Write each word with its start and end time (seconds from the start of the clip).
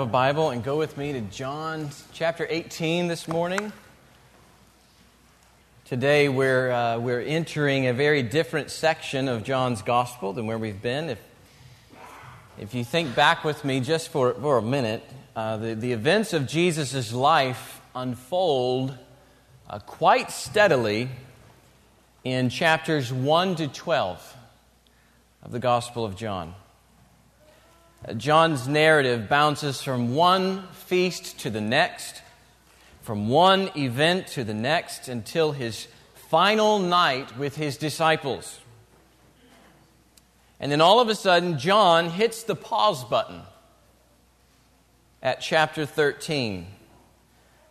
a 0.00 0.06
Bible 0.06 0.48
and 0.48 0.64
go 0.64 0.78
with 0.78 0.96
me 0.96 1.12
to 1.12 1.20
John 1.20 1.90
chapter 2.14 2.46
18 2.48 3.06
this 3.06 3.28
morning. 3.28 3.70
Today 5.84 6.30
we're, 6.30 6.70
uh, 6.70 6.98
we're 6.98 7.20
entering 7.20 7.86
a 7.86 7.92
very 7.92 8.22
different 8.22 8.70
section 8.70 9.28
of 9.28 9.44
John's 9.44 9.82
gospel 9.82 10.32
than 10.32 10.46
where 10.46 10.56
we've 10.56 10.80
been. 10.80 11.10
If, 11.10 11.18
if 12.58 12.74
you 12.74 12.82
think 12.82 13.14
back 13.14 13.44
with 13.44 13.62
me 13.62 13.80
just 13.80 14.08
for, 14.08 14.32
for 14.32 14.56
a 14.56 14.62
minute, 14.62 15.02
uh, 15.36 15.58
the, 15.58 15.74
the 15.74 15.92
events 15.92 16.32
of 16.32 16.46
Jesus' 16.46 17.12
life 17.12 17.82
unfold 17.94 18.96
uh, 19.68 19.80
quite 19.80 20.30
steadily 20.30 21.10
in 22.24 22.48
chapters 22.48 23.12
1 23.12 23.56
to 23.56 23.68
12 23.68 24.36
of 25.42 25.52
the 25.52 25.58
Gospel 25.58 26.06
of 26.06 26.16
John. 26.16 26.54
John's 28.16 28.66
narrative 28.66 29.28
bounces 29.28 29.82
from 29.82 30.14
one 30.14 30.66
feast 30.72 31.38
to 31.40 31.50
the 31.50 31.60
next, 31.60 32.22
from 33.02 33.28
one 33.28 33.70
event 33.76 34.26
to 34.28 34.44
the 34.44 34.54
next, 34.54 35.08
until 35.08 35.52
his 35.52 35.86
final 36.28 36.78
night 36.78 37.36
with 37.36 37.56
his 37.56 37.76
disciples. 37.76 38.60
And 40.58 40.72
then 40.72 40.80
all 40.80 41.00
of 41.00 41.08
a 41.08 41.14
sudden, 41.14 41.58
John 41.58 42.10
hits 42.10 42.42
the 42.42 42.54
pause 42.54 43.04
button 43.04 43.42
at 45.22 45.40
chapter 45.40 45.84
13 45.84 46.66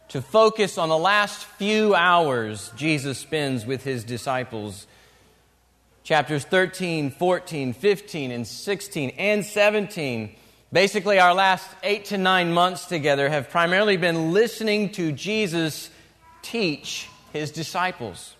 to 0.09 0.21
focus 0.21 0.77
on 0.77 0.89
the 0.89 0.97
last 0.97 1.43
few 1.43 1.95
hours 1.95 2.71
Jesus 2.75 3.17
spends 3.17 3.65
with 3.65 3.83
his 3.83 4.03
disciples 4.03 4.87
chapters 6.03 6.43
13, 6.45 7.11
14, 7.11 7.73
15, 7.73 8.31
and 8.31 8.47
16, 8.47 9.09
and 9.11 9.45
17. 9.45 10.35
Basically, 10.71 11.19
our 11.19 11.33
last 11.33 11.67
eight 11.83 12.05
to 12.05 12.17
nine 12.17 12.53
months 12.53 12.85
together 12.85 13.29
have 13.29 13.49
primarily 13.49 13.97
been 13.97 14.31
listening 14.31 14.91
to 14.91 15.11
Jesus 15.11 15.89
teach 16.41 17.07
his 17.33 17.51
disciples. 17.51 18.35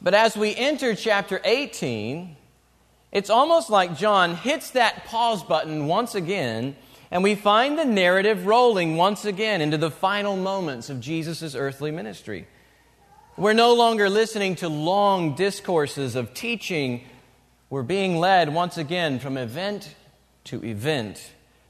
But 0.00 0.14
as 0.14 0.36
we 0.36 0.54
enter 0.54 0.94
chapter 0.94 1.40
18, 1.44 2.36
it's 3.10 3.30
almost 3.30 3.70
like 3.70 3.96
John 3.96 4.34
hits 4.34 4.70
that 4.70 5.06
pause 5.06 5.42
button 5.42 5.86
once 5.86 6.14
again, 6.14 6.76
and 7.10 7.22
we 7.22 7.34
find 7.34 7.78
the 7.78 7.84
narrative 7.84 8.46
rolling 8.46 8.96
once 8.96 9.24
again 9.24 9.60
into 9.60 9.78
the 9.78 9.90
final 9.90 10.36
moments 10.36 10.90
of 10.90 11.00
Jesus' 11.00 11.54
earthly 11.54 11.90
ministry. 11.90 12.46
We're 13.38 13.52
no 13.52 13.74
longer 13.74 14.10
listening 14.10 14.56
to 14.56 14.68
long 14.68 15.36
discourses 15.36 16.16
of 16.16 16.34
teaching. 16.34 17.04
We're 17.70 17.84
being 17.84 18.16
led 18.16 18.52
once 18.52 18.76
again 18.78 19.20
from 19.20 19.36
event 19.36 19.94
to 20.46 20.64
event 20.64 21.24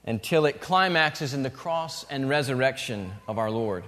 until 0.07 0.47
it 0.47 0.63
climaxes 0.63 1.35
in 1.35 1.43
the 1.43 1.51
cross 1.51 2.07
and 2.09 2.27
resurrection 2.27 3.13
of 3.29 3.37
our 3.37 3.51
Lord. 3.51 3.85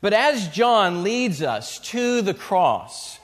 But 0.00 0.14
as 0.14 0.48
John 0.48 1.02
leads 1.02 1.42
us 1.42 1.78
to 1.90 2.22
the 2.22 2.32
cross, 2.32 3.18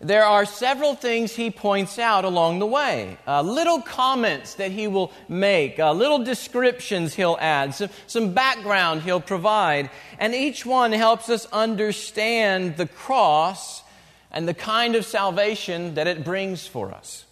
there 0.00 0.24
are 0.24 0.44
several 0.44 0.94
things 0.94 1.34
he 1.34 1.50
points 1.50 1.98
out 1.98 2.24
along 2.24 2.58
the 2.58 2.66
way. 2.66 3.16
Uh, 3.26 3.40
little 3.40 3.80
comments 3.80 4.54
that 4.54 4.70
he 4.70 4.86
will 4.86 5.10
make, 5.28 5.78
uh, 5.78 5.92
little 5.92 6.22
descriptions 6.22 7.14
he'll 7.14 7.38
add, 7.40 7.74
some, 7.74 7.88
some 8.06 8.34
background 8.34 9.02
he'll 9.02 9.20
provide, 9.20 9.88
and 10.18 10.34
each 10.34 10.66
one 10.66 10.92
helps 10.92 11.30
us 11.30 11.46
understand 11.46 12.76
the 12.76 12.86
cross 12.86 13.82
and 14.30 14.46
the 14.46 14.54
kind 14.54 14.96
of 14.96 15.06
salvation 15.06 15.94
that 15.94 16.06
it 16.06 16.24
brings 16.24 16.66
for 16.66 16.92
us. 16.92 17.24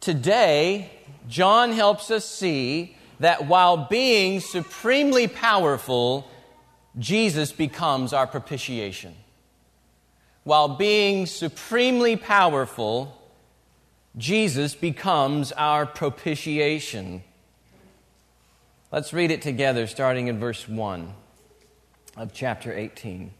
Today, 0.00 0.90
John 1.28 1.72
helps 1.72 2.10
us 2.10 2.24
see 2.24 2.96
that 3.18 3.46
while 3.46 3.76
being 3.76 4.40
supremely 4.40 5.28
powerful, 5.28 6.26
Jesus 6.98 7.52
becomes 7.52 8.14
our 8.14 8.26
propitiation 8.26 9.14
while 10.50 10.66
being 10.66 11.26
supremely 11.26 12.16
powerful, 12.16 13.16
Jesus 14.16 14.74
becomes 14.74 15.52
our 15.52 15.86
propitiation. 15.86 17.22
Let's 18.90 19.12
read 19.12 19.30
it 19.30 19.42
together, 19.42 19.86
starting 19.86 20.26
in 20.26 20.40
verse 20.40 20.68
1 20.68 21.14
of 22.16 22.32
chapter 22.32 22.76
18. 22.76 23.30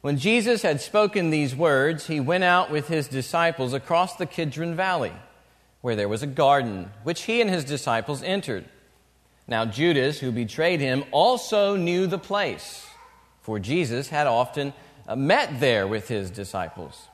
When 0.00 0.18
Jesus 0.18 0.62
had 0.62 0.80
spoken 0.80 1.30
these 1.30 1.54
words, 1.54 2.08
he 2.08 2.18
went 2.18 2.42
out 2.42 2.72
with 2.72 2.88
his 2.88 3.06
disciples 3.06 3.72
across 3.72 4.16
the 4.16 4.26
Kidron 4.26 4.74
Valley, 4.74 5.12
where 5.80 5.94
there 5.94 6.08
was 6.08 6.24
a 6.24 6.26
garden, 6.26 6.90
which 7.04 7.22
he 7.22 7.40
and 7.40 7.48
his 7.48 7.64
disciples 7.64 8.24
entered. 8.24 8.64
Now, 9.46 9.64
Judas, 9.64 10.18
who 10.18 10.32
betrayed 10.32 10.80
him, 10.80 11.04
also 11.12 11.76
knew 11.76 12.08
the 12.08 12.18
place, 12.18 12.84
for 13.42 13.60
Jesus 13.60 14.08
had 14.08 14.26
often 14.26 14.72
Uh, 15.12 15.16
met 15.16 15.60
there 15.60 15.86
with 15.86 16.08
his 16.08 16.30
disciples. 16.30 17.08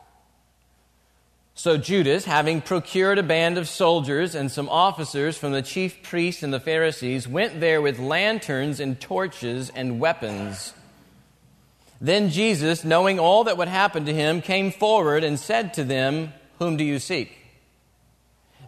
So 1.54 1.76
Judas, 1.76 2.24
having 2.24 2.60
procured 2.60 3.18
a 3.18 3.24
band 3.24 3.58
of 3.58 3.68
soldiers 3.68 4.36
and 4.36 4.52
some 4.52 4.68
officers 4.68 5.36
from 5.36 5.50
the 5.50 5.62
chief 5.62 6.04
priests 6.04 6.44
and 6.44 6.52
the 6.52 6.60
Pharisees, 6.60 7.26
went 7.26 7.58
there 7.58 7.82
with 7.82 7.98
lanterns 7.98 8.78
and 8.78 9.00
torches 9.00 9.68
and 9.70 9.98
weapons. 9.98 10.74
Then 12.00 12.30
Jesus, 12.30 12.84
knowing 12.84 13.18
all 13.18 13.42
that 13.44 13.56
would 13.56 13.66
happen 13.66 14.04
to 14.04 14.14
him, 14.14 14.42
came 14.42 14.70
forward 14.70 15.24
and 15.24 15.36
said 15.36 15.74
to 15.74 15.82
them, 15.82 16.32
Whom 16.60 16.76
do 16.76 16.84
you 16.84 17.00
seek? 17.00 17.36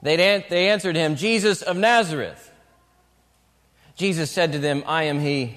They, 0.03 0.17
they 0.17 0.71
answered 0.71 0.97
him, 0.97 1.15
Jesus 1.15 1.63
of 1.63 1.77
Nazareth. 1.77 2.51
Jesus 3.95 4.29
said 4.29 4.51
to 4.53 4.59
them, 4.59 4.83
I 4.89 5.05
am 5.05 5.21
he. 5.21 5.57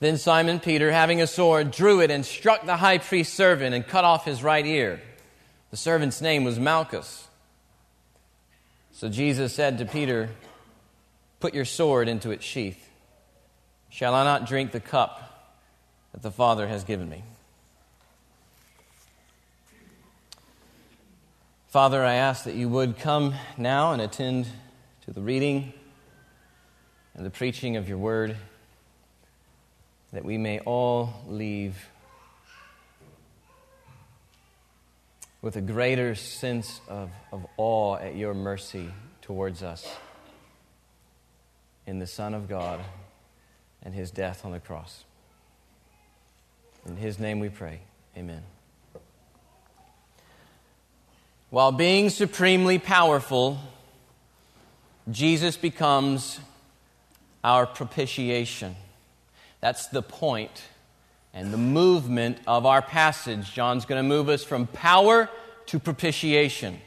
Then 0.00 0.16
Simon 0.16 0.60
Peter, 0.60 0.92
having 0.92 1.20
a 1.20 1.26
sword, 1.26 1.72
drew 1.72 2.00
it 2.00 2.10
and 2.10 2.24
struck 2.24 2.64
the 2.64 2.76
high 2.76 2.98
priest's 2.98 3.34
servant 3.34 3.74
and 3.74 3.86
cut 3.86 4.04
off 4.04 4.24
his 4.24 4.42
right 4.42 4.64
ear. 4.64 5.00
The 5.70 5.76
servant's 5.76 6.20
name 6.20 6.44
was 6.44 6.58
Malchus. 6.58 7.26
So 8.92 9.08
Jesus 9.08 9.54
said 9.54 9.78
to 9.78 9.84
Peter, 9.84 10.30
Put 11.40 11.54
your 11.54 11.64
sword 11.64 12.08
into 12.08 12.30
its 12.30 12.44
sheath. 12.44 12.88
Shall 13.90 14.14
I 14.14 14.24
not 14.24 14.46
drink 14.46 14.72
the 14.72 14.80
cup 14.80 15.56
that 16.12 16.22
the 16.22 16.30
Father 16.30 16.66
has 16.66 16.84
given 16.84 17.08
me? 17.08 17.22
Father, 21.68 22.04
I 22.04 22.14
ask 22.14 22.44
that 22.44 22.54
you 22.54 22.68
would 22.68 22.98
come 22.98 23.34
now 23.56 23.92
and 23.92 24.00
attend 24.00 24.46
to 25.04 25.12
the 25.12 25.20
reading 25.20 25.72
and 27.14 27.26
the 27.26 27.30
preaching 27.30 27.76
of 27.76 27.88
your 27.88 27.98
word 27.98 28.36
that 30.12 30.24
we 30.24 30.38
may 30.38 30.58
all 30.60 31.12
leave 31.26 31.88
with 35.42 35.56
a 35.56 35.60
greater 35.60 36.14
sense 36.14 36.80
of, 36.88 37.10
of 37.32 37.46
awe 37.56 37.96
at 37.96 38.16
your 38.16 38.34
mercy 38.34 38.90
towards 39.22 39.62
us 39.62 39.86
in 41.86 41.98
the 41.98 42.06
Son 42.06 42.34
of 42.34 42.48
God 42.48 42.80
and 43.82 43.94
his 43.94 44.10
death 44.10 44.44
on 44.44 44.52
the 44.52 44.60
cross. 44.60 45.04
In 46.86 46.96
his 46.96 47.18
name 47.18 47.38
we 47.38 47.48
pray. 47.48 47.80
Amen. 48.16 48.42
While 51.50 51.72
being 51.72 52.10
supremely 52.10 52.78
powerful, 52.78 53.58
Jesus 55.10 55.56
becomes 55.56 56.40
our 57.42 57.66
propitiation. 57.66 58.76
That's 59.60 59.86
the 59.88 60.02
point 60.02 60.62
and 61.34 61.52
the 61.52 61.58
movement 61.58 62.38
of 62.46 62.66
our 62.66 62.82
passage. 62.82 63.52
John's 63.52 63.84
going 63.84 64.02
to 64.02 64.08
move 64.08 64.28
us 64.28 64.44
from 64.44 64.66
power 64.66 65.28
to 65.66 65.78
propitiation. 65.78 66.80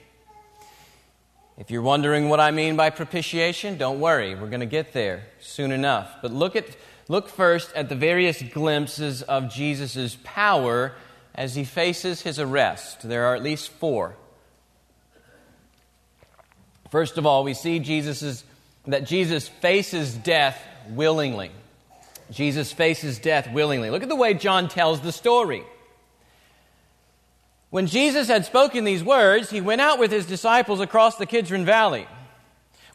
If 1.58 1.70
you're 1.70 1.82
wondering 1.82 2.30
what 2.30 2.40
I 2.40 2.52
mean 2.52 2.76
by 2.76 2.90
propitiation, 2.90 3.78
don't 3.78 4.00
worry, 4.00 4.34
we're 4.36 4.50
going 4.50 4.62
to 4.62 4.66
get 4.66 4.94
there 4.94 5.24
soon 5.40 5.72
enough. 5.72 6.16
But 6.22 6.32
look 6.32 6.56
at 6.56 6.66
look 7.08 7.30
first 7.30 7.72
at 7.76 7.90
the 7.90 7.96
various 7.96 8.42
glimpses 8.42 9.22
of 9.22 9.54
Jesus' 9.54 10.18
power 10.24 10.94
as 11.36 11.56
he 11.56 11.64
faces 11.64 12.22
his 12.22 12.40
arrest. 12.40 13.08
There 13.08 13.26
are 13.26 13.36
at 13.36 13.44
least 13.44 13.70
four. 13.70 14.16
First 16.90 17.18
of 17.18 17.26
all, 17.26 17.44
we 17.44 17.54
see 17.54 17.80
Jesus's, 17.80 18.44
that 18.86 19.06
Jesus 19.06 19.48
faces 19.48 20.14
death 20.14 20.62
willingly. 20.90 21.52
Jesus 22.32 22.72
faces 22.72 23.20
death 23.20 23.52
willingly. 23.52 23.90
Look 23.90 24.04
at 24.04 24.10
the 24.10 24.16
way 24.16 24.34
John 24.34 24.70
tells 24.70 25.02
the 25.02 25.12
story. 25.12 25.64
When 27.70 27.88
Jesus 27.88 28.28
had 28.28 28.46
spoken 28.46 28.86
these 28.86 29.04
words, 29.04 29.50
he 29.50 29.62
went 29.62 29.82
out 29.82 30.00
with 30.00 30.12
his 30.12 30.26
disciples 30.26 30.80
across 30.80 31.18
the 31.18 31.26
Kidron 31.26 31.66
Valley, 31.66 32.08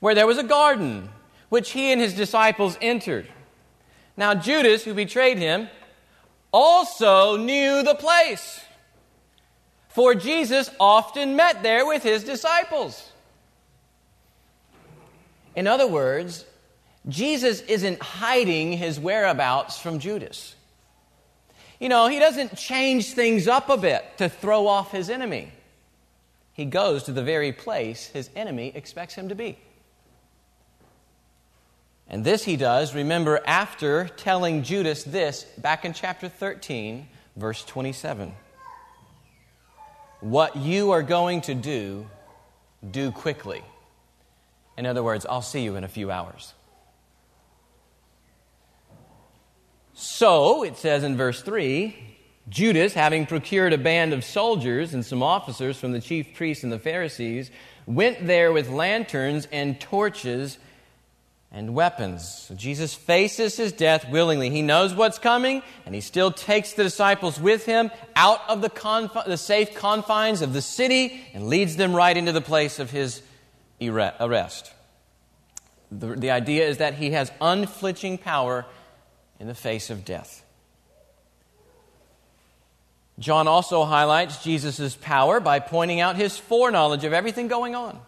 where 0.01 0.15
there 0.15 0.27
was 0.27 0.39
a 0.39 0.43
garden, 0.43 1.11
which 1.51 1.73
he 1.73 1.93
and 1.93 2.01
his 2.01 2.15
disciples 2.15 2.79
entered. 2.81 3.29
Now, 4.17 4.35
Judas, 4.35 4.85
who 4.85 4.95
betrayed 4.95 5.37
him, 5.37 5.69
also 6.51 7.37
knew 7.37 7.83
the 7.83 7.95
place, 7.95 8.61
for 9.89 10.15
Jesus 10.15 10.71
often 10.81 11.37
met 11.37 11.63
there 11.63 11.87
with 11.87 12.03
his 12.03 12.25
disciples. 12.25 13.13
In 15.55 15.67
other 15.67 15.87
words, 15.87 16.46
Jesus 17.09 17.61
isn't 17.63 18.03
hiding 18.03 18.73
his 18.73 18.99
whereabouts 18.99 19.79
from 19.79 19.99
Judas. 20.01 20.55
You 21.79 21.89
know, 21.89 22.09
he 22.09 22.19
doesn't 22.19 22.57
change 22.57 23.13
things 23.13 23.47
up 23.47 23.69
a 23.69 23.77
bit 23.77 24.05
to 24.19 24.29
throw 24.29 24.67
off 24.67 24.91
his 24.91 25.11
enemy. 25.11 25.53
He 26.53 26.65
goes 26.65 27.05
to 27.05 27.13
the 27.13 27.23
very 27.23 27.53
place 27.53 28.07
his 28.07 28.31
enemy 28.35 28.73
expects 28.75 29.15
him 29.15 29.29
to 29.29 29.35
be. 29.35 29.59
And 32.09 32.25
this 32.25 32.45
he 32.45 32.57
does, 32.57 32.95
remember, 32.95 33.41
after 33.47 34.09
telling 34.09 34.63
Judas 34.63 35.05
this 35.05 35.45
back 35.59 35.85
in 35.85 35.93
chapter 35.93 36.29
13, 36.29 37.09
verse 37.37 37.65
27. 37.65 38.33
What 40.21 40.57
you 40.57 40.93
are 40.93 41.03
going 41.03 41.43
to 41.43 41.55
do, 41.55 42.07
do 42.89 43.11
quickly. 43.11 43.63
In 44.79 44.87
other 44.87 45.03
words, 45.03 45.27
I'll 45.27 45.43
see 45.43 45.63
you 45.63 45.77
in 45.77 45.85
a 45.85 45.89
few 45.89 46.11
hours. 46.11 46.55
So, 49.99 50.63
it 50.63 50.77
says 50.77 51.05
in 51.05 51.17
verse 51.17 51.41
3 51.41 51.97
Judas, 52.51 52.93
having 52.93 53.25
procured 53.25 53.73
a 53.73 53.79
band 53.79 54.13
of 54.13 54.25
soldiers 54.25 54.93
and 54.93 55.03
some 55.03 55.23
officers 55.23 55.79
from 55.79 55.93
the 55.93 56.03
chief 56.03 56.35
priests 56.35 56.63
and 56.63 56.71
the 56.71 56.79
Pharisees, 56.79 57.51
went 57.87 58.27
there 58.27 58.53
with 58.53 58.69
lanterns 58.69 59.49
and 59.51 59.81
torches 59.81 60.59
and 61.51 61.73
weapons. 61.73 62.29
So 62.29 62.55
Jesus 62.55 62.93
faces 62.93 63.57
his 63.57 63.73
death 63.73 64.11
willingly. 64.11 64.51
He 64.51 64.61
knows 64.61 64.95
what's 64.95 65.19
coming, 65.19 65.63
and 65.87 65.95
he 65.95 66.03
still 66.03 66.31
takes 66.31 66.75
the 66.75 66.83
disciples 66.83 67.41
with 67.41 67.65
him 67.65 67.91
out 68.15 68.41
of 68.51 68.61
the, 68.61 69.23
the 69.27 69.39
safe 69.39 69.75
confines 69.75 70.43
of 70.43 70.53
the 70.53 70.61
city 70.61 71.27
and 71.33 71.49
leads 71.49 71.77
them 71.77 71.97
right 71.97 72.17
into 72.17 72.33
the 72.33 72.43
place 72.43 72.79
of 72.79 72.91
his 72.91 73.23
arrest. 73.81 74.75
The, 75.91 76.09
the 76.17 76.31
idea 76.33 76.69
is 76.69 76.77
that 76.79 76.95
he 76.95 77.13
has 77.13 77.33
unflinching 77.41 78.19
power 78.19 78.67
in 79.39 79.47
the 79.47 79.55
face 79.55 79.91
of 79.91 80.05
death. 80.05 80.45
John 83.19 83.49
also 83.49 83.85
highlights 83.85 84.43
Jesus' 84.43 84.95
power 84.95 85.41
by 85.41 85.59
pointing 85.59 86.01
out 86.01 86.17
his 86.17 86.37
foreknowledge 86.37 87.05
of 87.05 87.13
everything 87.13 87.49
going 87.49 87.75
on. 87.75 87.99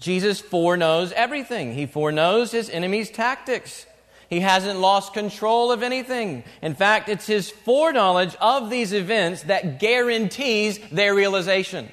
Jesus 0.00 0.40
foreknows 0.40 1.12
everything. 1.12 1.74
He 1.74 1.86
foreknows 1.86 2.52
his 2.52 2.70
enemy's 2.70 3.10
tactics. 3.10 3.86
He 4.30 4.40
hasn't 4.40 4.80
lost 4.80 5.12
control 5.12 5.70
of 5.72 5.82
anything. 5.82 6.44
In 6.62 6.74
fact, 6.74 7.08
it's 7.08 7.26
his 7.26 7.50
foreknowledge 7.50 8.34
of 8.40 8.70
these 8.70 8.92
events 8.92 9.42
that 9.42 9.78
guarantees 9.78 10.78
their 10.90 11.14
realization. 11.14 11.90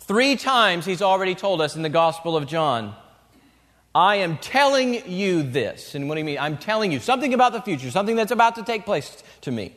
Three 0.00 0.36
times 0.36 0.84
he's 0.84 1.02
already 1.02 1.34
told 1.34 1.60
us 1.60 1.76
in 1.76 1.82
the 1.82 1.88
Gospel 1.88 2.36
of 2.36 2.46
John 2.46 2.94
I 3.94 4.16
am 4.16 4.38
telling 4.38 5.10
you 5.10 5.42
this. 5.42 5.94
And 5.94 6.08
what 6.08 6.14
do 6.14 6.20
you 6.20 6.24
mean? 6.24 6.38
I'm 6.38 6.58
telling 6.58 6.92
you 6.92 7.00
something 7.00 7.34
about 7.34 7.52
the 7.52 7.62
future, 7.62 7.90
something 7.90 8.16
that's 8.16 8.30
about 8.30 8.54
to 8.56 8.62
take 8.62 8.84
place 8.84 9.22
to 9.42 9.50
me. 9.50 9.74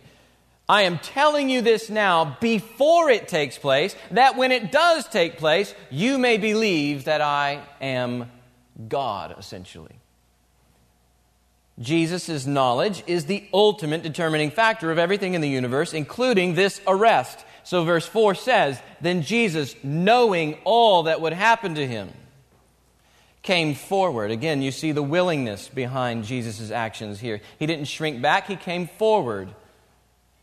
I 0.69 0.83
am 0.83 0.99
telling 0.99 1.49
you 1.49 1.61
this 1.61 1.89
now 1.89 2.37
before 2.39 3.09
it 3.09 3.27
takes 3.27 3.57
place, 3.57 3.95
that 4.11 4.37
when 4.37 4.51
it 4.51 4.71
does 4.71 5.07
take 5.07 5.37
place, 5.37 5.73
you 5.89 6.17
may 6.17 6.37
believe 6.37 7.05
that 7.05 7.21
I 7.21 7.63
am 7.81 8.31
God, 8.87 9.35
essentially. 9.37 9.95
Jesus' 11.79 12.45
knowledge 12.45 13.03
is 13.07 13.25
the 13.25 13.47
ultimate 13.51 14.03
determining 14.03 14.51
factor 14.51 14.91
of 14.91 14.99
everything 14.99 15.33
in 15.33 15.41
the 15.41 15.49
universe, 15.49 15.93
including 15.93 16.53
this 16.53 16.79
arrest. 16.87 17.43
So, 17.63 17.83
verse 17.83 18.05
4 18.05 18.35
says, 18.35 18.79
Then 19.01 19.23
Jesus, 19.23 19.75
knowing 19.83 20.59
all 20.63 21.03
that 21.03 21.19
would 21.19 21.33
happen 21.33 21.75
to 21.75 21.87
him, 21.87 22.11
came 23.43 23.75
forward. 23.75 24.31
Again, 24.31 24.61
you 24.61 24.71
see 24.71 24.93
the 24.93 25.03
willingness 25.03 25.67
behind 25.67 26.23
Jesus' 26.23 26.71
actions 26.71 27.19
here. 27.19 27.41
He 27.59 27.65
didn't 27.65 27.85
shrink 27.85 28.21
back, 28.21 28.47
he 28.47 28.55
came 28.55 28.87
forward. 28.87 29.49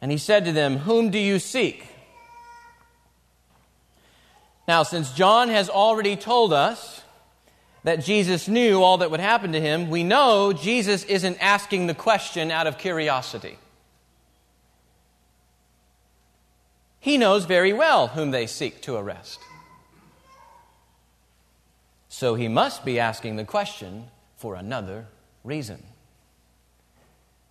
And 0.02 0.10
he 0.10 0.18
said 0.18 0.44
to 0.44 0.52
them, 0.52 0.76
Whom 0.78 1.10
do 1.10 1.18
you 1.18 1.38
seek? 1.38 1.86
Now, 4.68 4.82
since 4.82 5.12
John 5.12 5.48
has 5.48 5.68
already 5.68 6.14
told 6.14 6.52
us 6.52 7.02
that 7.82 8.04
Jesus 8.04 8.46
knew 8.46 8.82
all 8.82 8.98
that 8.98 9.10
would 9.10 9.20
happen 9.20 9.52
to 9.52 9.60
him, 9.60 9.90
we 9.90 10.04
know 10.04 10.52
Jesus 10.52 11.02
isn't 11.04 11.38
asking 11.40 11.86
the 11.86 11.94
question 11.94 12.50
out 12.50 12.66
of 12.66 12.78
curiosity. 12.78 13.58
He 17.00 17.16
knows 17.16 17.46
very 17.46 17.72
well 17.72 18.08
whom 18.08 18.30
they 18.30 18.46
seek 18.46 18.82
to 18.82 18.96
arrest. 18.96 19.40
So 22.20 22.34
he 22.34 22.48
must 22.48 22.84
be 22.84 23.00
asking 23.00 23.36
the 23.36 23.46
question 23.46 24.08
for 24.36 24.54
another 24.54 25.06
reason. 25.42 25.82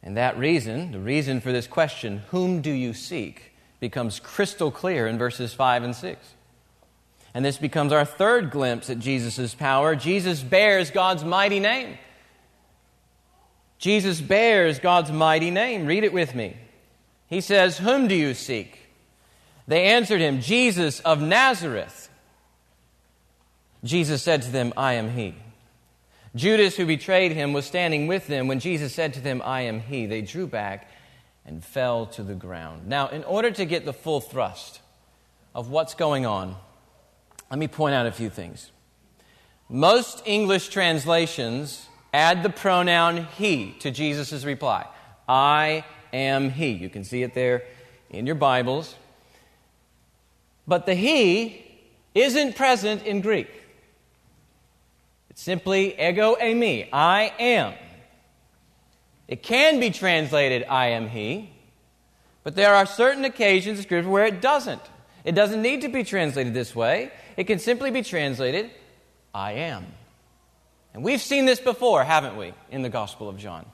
And 0.04 0.16
that 0.16 0.38
reason, 0.38 0.92
the 0.92 1.00
reason 1.00 1.42
for 1.42 1.51
this 1.51 1.66
question, 1.66 2.21
whom 2.30 2.62
do 2.62 2.69
you 2.69 2.94
seek, 2.94 3.54
becomes 3.80 4.19
crystal 4.19 4.69
clear 4.69 5.07
in 5.07 5.18
verses 5.18 5.56
5 5.56 5.86
and 5.86 5.95
6. 5.95 6.36
And 7.33 7.44
this 7.44 7.57
becomes 7.57 7.92
our 7.92 8.06
third 8.06 8.51
glimpse 8.51 8.92
at 8.92 9.00
Jesus' 9.00 9.56
power. 9.56 9.95
Jesus 9.95 10.42
bears 10.42 10.92
God's 10.92 11.24
mighty 11.24 11.60
name. 11.60 11.98
Jesus 13.79 14.22
bears 14.22 14.77
God's 14.77 15.12
mighty 15.12 15.50
name. 15.50 15.88
Read 15.88 16.03
it 16.03 16.13
with 16.13 16.36
me. 16.36 16.55
He 17.25 17.41
says, 17.41 17.79
Whom 17.79 18.08
do 18.08 18.13
you 18.13 18.36
seek? 18.36 18.77
They 19.67 19.86
answered 19.86 20.22
him, 20.22 20.41
Jesus 20.41 21.00
of 21.00 21.24
Nazareth. 21.24 22.09
Jesus 23.83 24.21
said 24.21 24.41
to 24.43 24.51
them, 24.51 24.74
I 24.75 24.93
am 24.93 25.12
he. 25.12 25.36
Judas, 26.36 26.75
who 26.75 26.86
betrayed 26.86 27.31
him, 27.31 27.53
was 27.53 27.65
standing 27.65 28.07
with 28.07 28.27
them. 28.27 28.48
When 28.48 28.59
Jesus 28.59 28.93
said 28.93 29.13
to 29.15 29.21
them, 29.21 29.41
I 29.43 29.62
am 29.62 29.79
he, 29.79 30.05
they 30.05 30.21
drew 30.21 30.48
back 30.48 30.89
and 31.45 31.63
fell 31.63 32.05
to 32.07 32.24
the 32.24 32.36
ground. 32.36 32.88
Now, 32.88 33.07
in 33.07 33.24
order 33.24 33.50
to 33.51 33.65
get 33.65 33.86
the 33.86 33.93
full 33.93 34.21
thrust 34.21 34.81
of 35.55 35.69
what's 35.69 35.95
going 35.95 36.25
on, 36.25 36.55
let 37.50 37.57
me 37.57 37.67
point 37.67 37.95
out 37.95 38.05
a 38.05 38.12
few 38.12 38.29
things. 38.29 38.71
Most 39.69 40.21
English 40.25 40.69
translations 40.69 41.88
add 42.13 42.43
the 42.43 42.50
pronoun 42.50 43.27
he 43.38 43.75
to 43.79 43.89
Jesus' 43.91 44.43
reply. 44.43 44.86
I 45.27 45.83
am 46.13 46.51
he. 46.51 46.69
You 46.69 46.89
can 46.89 47.03
see 47.03 47.24
it 47.24 47.33
there 47.33 47.63
in 48.09 48.25
your 48.25 48.36
Bibles. 48.36 48.95
But 50.67 50.86
the 50.86 50.93
he 50.93 51.65
isn't 52.13 52.55
present 52.55 53.03
in 53.03 53.21
Greek. 53.21 53.48
Simply 55.39 55.98
ego 55.98 56.36
eimi, 56.36 56.89
I 56.91 57.31
am. 57.39 57.74
It 59.25 59.41
can 59.41 59.79
be 59.79 59.89
translated 59.89 60.65
I 60.67 60.88
am 60.88 61.08
he, 61.08 61.50
but 62.43 62.58
there 62.58 62.75
are 62.75 62.86
certain 62.86 63.24
occasions 63.24 63.79
in 63.79 63.86
Scripture 63.86 64.10
where 64.10 64.25
it 64.25 64.41
doesn't. 64.41 64.81
It 65.24 65.36
doesn't 65.36 65.62
need 65.62 65.84
to 65.84 65.88
be 65.88 66.03
translated 66.03 66.53
this 66.53 66.75
way. 66.75 67.13
It 67.38 67.46
can 67.46 67.58
simply 67.60 67.89
be 67.89 68.03
translated 68.03 68.69
I 69.34 69.53
am. 69.53 69.86
And 70.93 71.03
we've 71.03 71.22
seen 71.22 71.46
this 71.46 71.62
before, 71.62 72.03
haven't 72.03 72.36
we, 72.36 72.51
in 72.69 72.81
the 72.81 72.89
Gospel 72.89 73.29
of 73.29 73.38
John? 73.38 73.65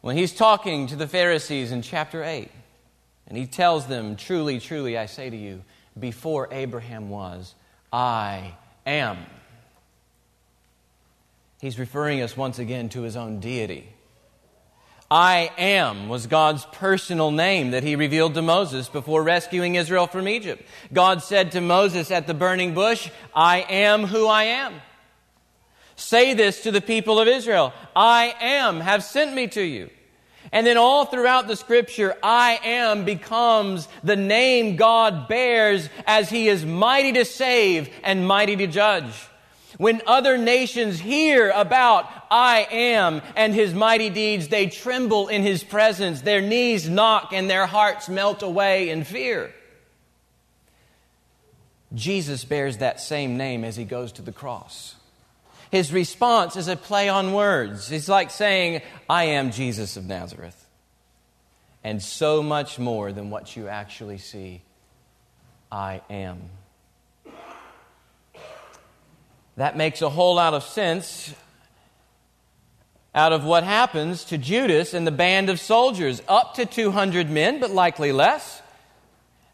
When 0.00 0.16
he's 0.16 0.34
talking 0.34 0.88
to 0.88 0.96
the 0.96 1.06
Pharisees 1.06 1.70
in 1.70 1.82
chapter 1.82 2.24
8, 2.24 2.50
and 3.28 3.38
he 3.38 3.46
tells 3.46 3.86
them, 3.86 4.16
Truly, 4.16 4.58
truly, 4.58 4.98
I 4.98 5.06
say 5.06 5.30
to 5.30 5.36
you, 5.36 5.62
before 5.96 6.48
Abraham 6.50 7.10
was, 7.10 7.54
I 7.92 8.56
am. 8.84 9.16
He's 11.60 11.78
referring 11.78 12.22
us 12.22 12.36
once 12.36 12.58
again 12.58 12.88
to 12.90 13.02
his 13.02 13.16
own 13.16 13.40
deity. 13.40 13.86
I 15.10 15.50
am 15.58 16.08
was 16.08 16.28
God's 16.28 16.64
personal 16.66 17.32
name 17.32 17.72
that 17.72 17.82
he 17.82 17.96
revealed 17.96 18.34
to 18.34 18.42
Moses 18.42 18.88
before 18.88 19.24
rescuing 19.24 19.74
Israel 19.74 20.06
from 20.06 20.28
Egypt. 20.28 20.62
God 20.92 21.22
said 21.22 21.52
to 21.52 21.60
Moses 21.60 22.10
at 22.10 22.28
the 22.28 22.34
burning 22.34 22.74
bush, 22.74 23.10
I 23.34 23.58
am 23.68 24.04
who 24.04 24.26
I 24.28 24.44
am. 24.44 24.74
Say 25.96 26.32
this 26.32 26.62
to 26.62 26.70
the 26.70 26.80
people 26.80 27.18
of 27.18 27.28
Israel 27.28 27.74
I 27.94 28.34
am 28.40 28.80
have 28.80 29.04
sent 29.04 29.34
me 29.34 29.48
to 29.48 29.62
you. 29.62 29.90
And 30.52 30.66
then 30.66 30.78
all 30.78 31.04
throughout 31.04 31.46
the 31.46 31.56
scripture, 31.56 32.16
I 32.22 32.58
am 32.64 33.04
becomes 33.04 33.86
the 34.02 34.16
name 34.16 34.76
God 34.76 35.28
bears 35.28 35.88
as 36.06 36.30
he 36.30 36.48
is 36.48 36.64
mighty 36.64 37.12
to 37.12 37.24
save 37.24 37.90
and 38.02 38.26
mighty 38.26 38.56
to 38.56 38.66
judge. 38.66 39.12
When 39.80 40.02
other 40.06 40.36
nations 40.36 41.00
hear 41.00 41.48
about 41.48 42.04
I 42.30 42.68
am 42.70 43.22
and 43.34 43.54
his 43.54 43.72
mighty 43.72 44.10
deeds, 44.10 44.48
they 44.48 44.66
tremble 44.66 45.28
in 45.28 45.42
his 45.42 45.64
presence. 45.64 46.20
Their 46.20 46.42
knees 46.42 46.86
knock 46.86 47.32
and 47.32 47.48
their 47.48 47.64
hearts 47.64 48.06
melt 48.06 48.42
away 48.42 48.90
in 48.90 49.04
fear. 49.04 49.54
Jesus 51.94 52.44
bears 52.44 52.76
that 52.76 53.00
same 53.00 53.38
name 53.38 53.64
as 53.64 53.74
he 53.74 53.84
goes 53.84 54.12
to 54.12 54.22
the 54.22 54.32
cross. 54.32 54.96
His 55.70 55.94
response 55.94 56.56
is 56.56 56.68
a 56.68 56.76
play 56.76 57.08
on 57.08 57.32
words. 57.32 57.90
It's 57.90 58.06
like 58.06 58.30
saying, 58.30 58.82
I 59.08 59.24
am 59.24 59.50
Jesus 59.50 59.96
of 59.96 60.04
Nazareth. 60.04 60.62
And 61.82 62.02
so 62.02 62.42
much 62.42 62.78
more 62.78 63.12
than 63.12 63.30
what 63.30 63.56
you 63.56 63.66
actually 63.68 64.18
see. 64.18 64.60
I 65.72 66.02
am. 66.10 66.50
That 69.60 69.76
makes 69.76 70.00
a 70.00 70.08
whole 70.08 70.36
lot 70.36 70.54
of 70.54 70.62
sense 70.62 71.34
out 73.14 73.34
of 73.34 73.44
what 73.44 73.62
happens 73.62 74.24
to 74.24 74.38
Judas 74.38 74.94
and 74.94 75.06
the 75.06 75.10
band 75.10 75.50
of 75.50 75.60
soldiers. 75.60 76.22
Up 76.26 76.54
to 76.54 76.64
200 76.64 77.28
men, 77.28 77.60
but 77.60 77.70
likely 77.70 78.10
less. 78.10 78.62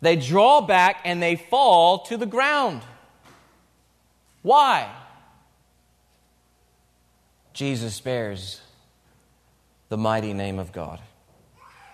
They 0.01 0.15
draw 0.15 0.61
back 0.61 1.01
and 1.05 1.21
they 1.21 1.35
fall 1.35 2.05
to 2.05 2.17
the 2.17 2.25
ground. 2.25 2.83
Why? 4.43 4.89
Jesus 7.53 7.99
bears 7.99 8.61
the 9.89 9.97
mighty 9.99 10.35
name 10.35 10.61
of 10.61 10.71
God. 10.71 11.01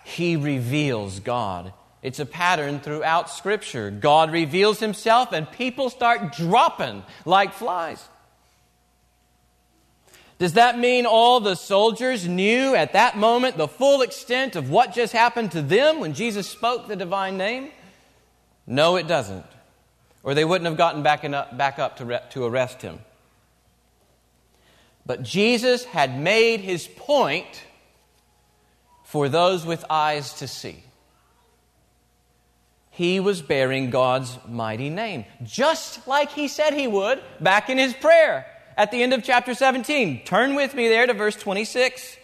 He 0.04 0.36
reveals 0.36 1.18
God. 1.18 1.72
It's 2.02 2.18
a 2.18 2.26
pattern 2.26 2.80
throughout 2.80 3.30
Scripture. 3.30 3.90
God 3.90 4.32
reveals 4.32 4.80
Himself, 4.80 5.32
and 5.32 5.50
people 5.50 5.88
start 5.88 6.32
dropping 6.32 7.04
like 7.24 7.54
flies. 7.54 8.04
Does 10.38 10.54
that 10.54 10.76
mean 10.76 11.06
all 11.06 11.38
the 11.38 11.54
soldiers 11.54 12.26
knew 12.26 12.74
at 12.74 12.94
that 12.94 13.16
moment 13.16 13.56
the 13.56 13.68
full 13.68 14.02
extent 14.02 14.56
of 14.56 14.70
what 14.70 14.92
just 14.92 15.12
happened 15.12 15.52
to 15.52 15.62
them 15.62 16.00
when 16.00 16.14
Jesus 16.14 16.48
spoke 16.48 16.88
the 16.88 16.96
divine 16.96 17.38
name? 17.38 17.70
No, 18.66 18.96
it 18.96 19.06
doesn't. 19.06 19.46
Or 20.24 20.34
they 20.34 20.44
wouldn't 20.44 20.66
have 20.66 20.76
gotten 20.76 21.04
back, 21.04 21.24
up, 21.24 21.56
back 21.56 21.78
up 21.78 21.98
to, 21.98 22.04
re- 22.04 22.20
to 22.30 22.44
arrest 22.44 22.82
him. 22.82 22.98
But 25.06 25.22
Jesus 25.22 25.84
had 25.84 26.18
made 26.18 26.58
his 26.58 26.88
point 26.88 27.62
for 29.04 29.28
those 29.28 29.64
with 29.64 29.84
eyes 29.88 30.34
to 30.34 30.48
see. 30.48 30.82
He 32.92 33.20
was 33.20 33.40
bearing 33.40 33.88
God's 33.88 34.38
mighty 34.46 34.90
name, 34.90 35.24
just 35.42 36.06
like 36.06 36.30
he 36.30 36.46
said 36.46 36.74
he 36.74 36.86
would 36.86 37.22
back 37.40 37.70
in 37.70 37.78
his 37.78 37.94
prayer 37.94 38.46
at 38.76 38.90
the 38.90 39.02
end 39.02 39.14
of 39.14 39.24
chapter 39.24 39.54
17. 39.54 40.24
Turn 40.24 40.54
with 40.54 40.74
me 40.74 40.88
there 40.88 41.06
to 41.06 41.14
verse 41.14 41.36
26. 41.36 42.18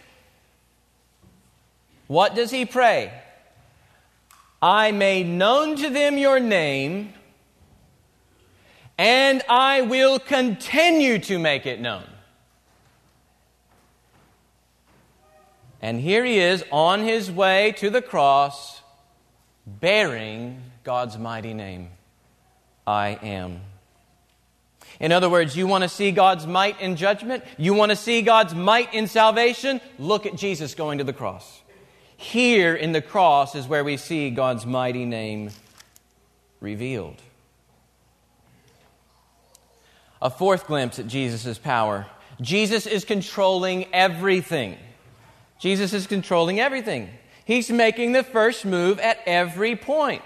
What 2.05 2.35
does 2.35 2.51
he 2.51 2.65
pray? 2.65 3.11
I 4.61 4.91
made 4.91 5.27
known 5.27 5.75
to 5.77 5.89
them 5.89 6.19
your 6.19 6.39
name, 6.39 7.13
and 8.97 9.41
I 9.49 9.81
will 9.81 10.19
continue 10.19 11.17
to 11.19 11.39
make 11.39 11.65
it 11.65 11.81
known. 11.81 12.03
And 15.81 15.99
here 15.99 16.25
he 16.25 16.39
is 16.39 16.63
on 16.71 17.01
his 17.01 17.31
way 17.31 17.71
to 17.77 17.89
the 17.89 18.01
cross, 18.01 18.78
bearing 19.79 20.61
God's 20.83 21.17
mighty 21.17 21.53
name 21.53 21.89
I 22.85 23.19
am. 23.21 23.61
In 24.99 25.11
other 25.11 25.29
words, 25.29 25.55
you 25.55 25.67
want 25.67 25.83
to 25.83 25.89
see 25.89 26.11
God's 26.11 26.45
might 26.45 26.81
in 26.81 26.95
judgment? 26.95 27.43
You 27.57 27.73
want 27.73 27.91
to 27.91 27.95
see 27.95 28.21
God's 28.21 28.53
might 28.53 28.93
in 28.93 29.07
salvation? 29.07 29.79
Look 29.97 30.25
at 30.25 30.35
Jesus 30.35 30.75
going 30.75 30.97
to 30.97 31.03
the 31.03 31.13
cross. 31.13 31.61
Here 32.17 32.75
in 32.75 32.91
the 32.91 33.01
cross 33.01 33.55
is 33.55 33.67
where 33.67 33.83
we 33.83 33.95
see 33.95 34.29
God's 34.29 34.65
mighty 34.65 35.05
name 35.05 35.51
revealed. 36.59 37.21
A 40.21 40.29
fourth 40.29 40.67
glimpse 40.67 40.99
at 40.99 41.07
Jesus' 41.07 41.57
power 41.57 42.07
Jesus 42.41 42.85
is 42.85 43.03
controlling 43.03 43.93
everything. 43.93 44.77
Jesus 45.59 45.91
is 45.91 46.07
controlling 46.07 46.59
everything. 46.59 47.09
He's 47.49 47.71
making 47.71 48.11
the 48.11 48.21
first 48.21 48.63
move 48.63 48.99
at 48.99 49.21
every 49.25 49.75
point. 49.75 50.21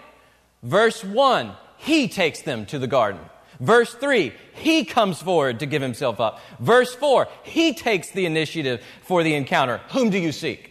Verse 0.62 1.06
1, 1.06 1.54
he 1.78 2.10
takes 2.10 2.42
them 2.42 2.66
to 2.66 2.78
the 2.78 2.86
garden. 2.86 3.22
Verse 3.62 3.94
3, 3.94 4.34
he 4.56 4.84
comes 4.84 5.22
forward 5.22 5.62
to 5.62 5.66
give 5.66 5.82
himself 5.82 6.20
up. 6.20 6.42
Verse 6.60 6.94
4, 6.94 7.30
he 7.44 7.74
takes 7.76 8.10
the 8.10 8.26
initiative 8.26 8.84
for 9.04 9.24
the 9.24 9.36
encounter. 9.36 9.80
Whom 9.92 10.10
do 10.10 10.18
you 10.20 10.34
seek? 10.34 10.70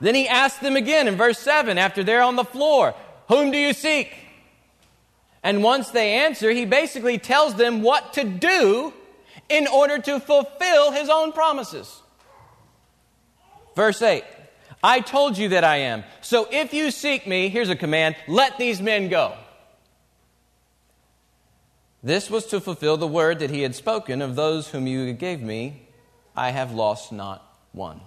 Then 0.00 0.14
he 0.14 0.28
asks 0.28 0.60
them 0.60 0.76
again 0.76 1.08
in 1.08 1.16
verse 1.16 1.40
7 1.40 1.78
after 1.78 2.04
they're 2.04 2.22
on 2.22 2.36
the 2.36 2.44
floor, 2.44 2.94
Whom 3.26 3.50
do 3.50 3.58
you 3.58 3.72
seek? 3.72 4.14
And 5.42 5.64
once 5.64 5.90
they 5.90 6.12
answer, 6.12 6.52
he 6.52 6.64
basically 6.64 7.18
tells 7.18 7.56
them 7.56 7.82
what 7.82 8.12
to 8.12 8.22
do 8.22 8.94
in 9.48 9.66
order 9.66 9.98
to 9.98 10.20
fulfill 10.20 10.92
his 10.92 11.08
own 11.08 11.32
promises. 11.32 12.02
Verse 13.74 14.00
8 14.00 14.22
I 14.82 15.00
told 15.00 15.38
you 15.38 15.50
that 15.50 15.64
I 15.64 15.76
am. 15.76 16.04
So 16.20 16.48
if 16.50 16.74
you 16.74 16.90
seek 16.90 17.26
me, 17.26 17.48
here's 17.48 17.68
a 17.68 17.76
command 17.76 18.16
let 18.26 18.58
these 18.58 18.80
men 18.80 19.08
go. 19.08 19.34
This 22.02 22.28
was 22.28 22.46
to 22.46 22.60
fulfill 22.60 22.96
the 22.96 23.06
word 23.06 23.38
that 23.38 23.50
he 23.50 23.62
had 23.62 23.76
spoken 23.76 24.22
of 24.22 24.34
those 24.34 24.68
whom 24.68 24.88
you 24.88 25.12
gave 25.12 25.40
me, 25.40 25.86
I 26.36 26.50
have 26.50 26.72
lost 26.72 27.12
not 27.12 27.46
one. 27.70 28.00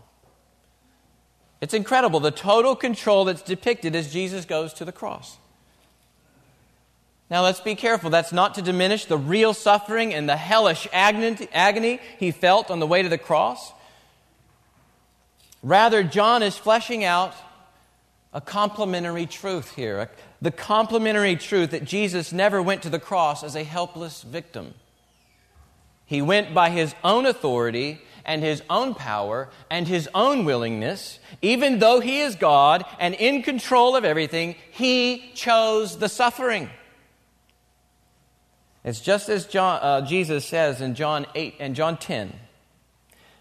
It's 1.62 1.74
incredible 1.74 2.20
the 2.20 2.32
total 2.32 2.75
control 2.75 3.25
that's 3.25 3.41
depicted 3.41 3.96
as 3.96 4.12
Jesus 4.12 4.44
goes 4.44 4.74
to 4.74 4.86
the 4.86 4.91
cross. 4.91 5.38
Now, 7.29 7.41
let's 7.41 7.62
be 7.62 7.74
careful. 7.74 8.12
That's 8.12 8.32
not 8.32 8.55
to 8.55 8.62
diminish 8.62 9.05
the 9.05 9.17
real 9.17 9.53
suffering 9.53 10.13
and 10.13 10.29
the 10.29 10.36
hellish 10.36 10.88
agony 10.94 12.00
he 12.20 12.32
felt 12.32 12.70
on 12.70 12.79
the 12.79 12.86
way 12.86 13.01
to 13.01 13.10
the 13.10 13.17
cross. 13.17 13.72
Rather, 15.65 16.03
John 16.03 16.43
is 16.43 16.55
fleshing 16.55 17.03
out 17.03 17.34
a 18.31 18.39
complementary 18.39 19.25
truth 19.25 19.74
here. 19.74 20.12
The 20.39 20.51
complementary 20.51 21.36
truth 21.38 21.72
that 21.72 21.86
Jesus 21.86 22.31
never 22.31 22.62
went 22.62 22.84
to 22.84 22.89
the 22.91 23.00
cross 23.00 23.43
as 23.43 23.55
a 23.55 23.63
helpless 23.63 24.22
victim. 24.22 24.75
He 26.05 26.22
went 26.22 26.53
by 26.53 26.69
his 26.69 26.93
own 27.03 27.25
authority 27.25 28.00
and 28.25 28.43
his 28.43 28.62
own 28.69 28.93
power 28.93 29.50
and 29.72 29.88
his 29.88 30.07
own 30.13 30.45
willingness. 30.45 31.17
Even 31.41 31.79
though 31.79 32.00
he 32.00 32.22
is 32.22 32.36
God 32.36 32.86
and 33.00 33.15
in 33.15 33.41
control 33.41 33.95
of 33.95 34.05
everything, 34.05 34.53
he 34.69 35.31
chose 35.34 35.98
the 35.98 36.10
suffering. 36.10 36.69
It's 38.84 39.01
just 39.01 39.29
as 39.29 39.48
John, 39.48 39.79
uh, 39.81 40.05
Jesus 40.05 40.45
says 40.45 40.79
in 40.79 40.93
John 40.93 41.25
8 41.34 41.55
and 41.60 41.75
John 41.75 41.98
10 41.98 42.45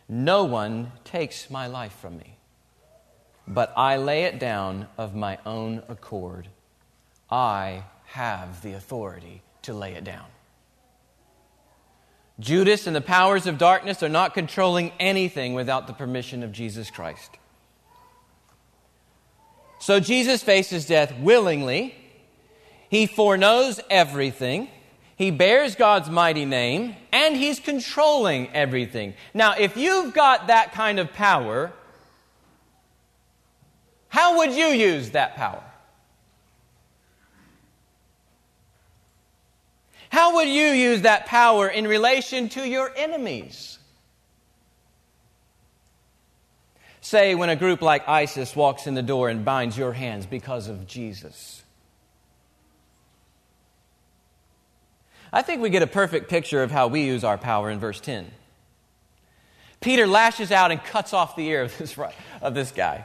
no 0.08 0.44
one 0.44 0.92
takes 1.04 1.50
my 1.50 1.66
life 1.66 1.94
from 2.00 2.18
me, 2.18 2.36
but 3.48 3.72
I 3.76 3.96
lay 3.96 4.24
it 4.24 4.38
down 4.38 4.86
of 4.98 5.14
my 5.14 5.38
own 5.46 5.82
accord. 5.88 6.48
I 7.30 7.84
have 8.06 8.62
the 8.62 8.72
authority 8.74 9.42
to 9.62 9.72
lay 9.72 9.94
it 9.94 10.04
down. 10.04 10.26
Judas 12.40 12.86
and 12.86 12.96
the 12.96 13.00
powers 13.00 13.46
of 13.46 13.58
darkness 13.58 14.02
are 14.02 14.08
not 14.08 14.34
controlling 14.34 14.92
anything 14.98 15.54
without 15.54 15.86
the 15.86 15.92
permission 15.92 16.42
of 16.42 16.52
Jesus 16.52 16.90
Christ. 16.90 17.38
So 19.78 20.00
Jesus 20.00 20.42
faces 20.42 20.86
death 20.86 21.14
willingly. 21.20 21.94
He 22.88 23.06
foreknows 23.06 23.80
everything. 23.88 24.68
He 25.16 25.30
bears 25.30 25.76
God's 25.76 26.10
mighty 26.10 26.44
name 26.44 26.96
and 27.12 27.36
he's 27.36 27.60
controlling 27.60 28.48
everything. 28.52 29.14
Now, 29.32 29.54
if 29.58 29.76
you've 29.76 30.12
got 30.12 30.48
that 30.48 30.72
kind 30.72 30.98
of 30.98 31.12
power, 31.12 31.72
how 34.08 34.38
would 34.38 34.52
you 34.52 34.66
use 34.66 35.10
that 35.10 35.36
power? 35.36 35.62
How 40.10 40.36
would 40.36 40.48
you 40.48 40.66
use 40.66 41.02
that 41.02 41.26
power 41.26 41.66
in 41.66 41.88
relation 41.88 42.48
to 42.50 42.64
your 42.64 42.92
enemies? 42.96 43.80
Say, 47.00 47.34
when 47.34 47.50
a 47.50 47.56
group 47.56 47.82
like 47.82 48.08
ISIS 48.08 48.54
walks 48.54 48.86
in 48.86 48.94
the 48.94 49.02
door 49.02 49.28
and 49.28 49.44
binds 49.44 49.76
your 49.76 49.92
hands 49.92 50.24
because 50.24 50.68
of 50.68 50.86
Jesus. 50.86 51.63
I 55.34 55.42
think 55.42 55.60
we 55.60 55.68
get 55.68 55.82
a 55.82 55.88
perfect 55.88 56.30
picture 56.30 56.62
of 56.62 56.70
how 56.70 56.86
we 56.86 57.02
use 57.02 57.24
our 57.24 57.36
power 57.36 57.68
in 57.68 57.80
verse 57.80 57.98
10. 57.98 58.30
Peter 59.80 60.06
lashes 60.06 60.52
out 60.52 60.70
and 60.70 60.82
cuts 60.82 61.12
off 61.12 61.34
the 61.34 61.44
ear 61.48 61.62
of 61.62 61.76
this, 61.76 61.98
of 62.40 62.54
this 62.54 62.70
guy. 62.70 63.04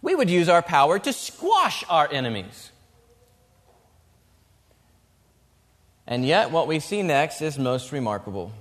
We 0.00 0.14
would 0.14 0.30
use 0.30 0.48
our 0.48 0.62
power 0.62 1.00
to 1.00 1.12
squash 1.12 1.82
our 1.88 2.08
enemies. 2.08 2.70
And 6.06 6.24
yet, 6.24 6.52
what 6.52 6.68
we 6.68 6.78
see 6.78 7.02
next 7.02 7.42
is 7.42 7.58
most 7.58 7.90
remarkable. 7.90 8.52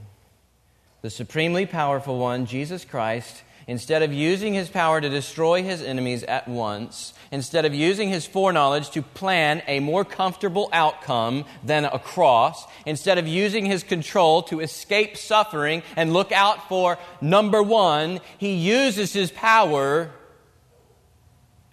The 1.04 1.12
supremely 1.12 1.68
powerful 1.68 2.18
one, 2.18 2.48
Jesus 2.48 2.84
Christ, 2.84 3.44
instead 3.68 4.04
of 4.04 4.14
using 4.14 4.54
his 4.54 4.70
power 4.70 5.02
to 5.02 5.10
destroy 5.10 5.64
his 5.64 5.82
enemies 5.82 6.24
at 6.24 6.48
once, 6.48 7.14
instead 7.32 7.66
of 7.66 7.74
using 7.74 8.10
his 8.10 8.26
foreknowledge 8.26 8.90
to 8.92 9.02
plan 9.02 9.62
a 9.68 9.80
more 9.80 10.06
comfortable 10.06 10.70
outcome 10.72 11.46
than 11.64 11.86
a 11.86 11.98
cross, 11.98 12.66
instead 12.86 13.18
of 13.18 13.28
using 13.28 13.66
his 13.66 13.84
control 13.84 14.44
to 14.44 14.60
escape 14.60 15.18
suffering 15.18 15.82
and 15.96 16.14
look 16.14 16.32
out 16.32 16.70
for 16.70 16.98
number 17.22 17.64
one, 17.64 18.20
he 18.38 18.54
uses 18.54 19.14
his 19.14 19.32
power 19.32 20.12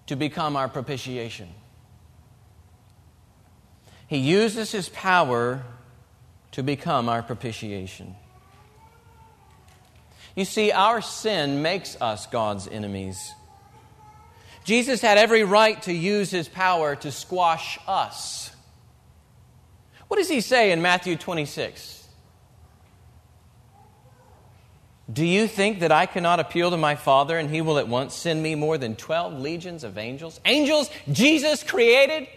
to 0.06 0.16
become 0.16 0.56
our 0.56 0.68
propitiation. 0.68 1.49
He 4.06 4.18
uses 4.18 4.72
his 4.72 4.88
power 4.88 5.62
to 6.52 6.62
become 6.62 7.08
our 7.08 7.22
propitiation. 7.22 8.14
You 10.34 10.44
see, 10.44 10.72
our 10.72 11.00
sin 11.02 11.62
makes 11.62 12.00
us 12.00 12.26
God's 12.26 12.66
enemies. 12.66 13.32
Jesus 14.64 15.00
had 15.00 15.18
every 15.18 15.44
right 15.44 15.80
to 15.82 15.92
use 15.92 16.30
his 16.30 16.48
power 16.48 16.96
to 16.96 17.10
squash 17.10 17.78
us. 17.86 18.54
What 20.08 20.18
does 20.18 20.28
he 20.28 20.40
say 20.40 20.72
in 20.72 20.82
Matthew 20.82 21.16
26? 21.16 22.06
Do 25.12 25.26
you 25.26 25.46
think 25.46 25.80
that 25.80 25.92
I 25.92 26.06
cannot 26.06 26.40
appeal 26.40 26.70
to 26.70 26.76
my 26.76 26.94
Father 26.94 27.36
and 27.36 27.50
he 27.50 27.60
will 27.60 27.78
at 27.78 27.88
once 27.88 28.14
send 28.14 28.42
me 28.42 28.54
more 28.54 28.78
than 28.78 28.96
12 28.96 29.40
legions 29.40 29.84
of 29.84 29.98
angels? 29.98 30.40
Angels 30.44 30.90
Jesus 31.10 31.62
created? 31.62 32.28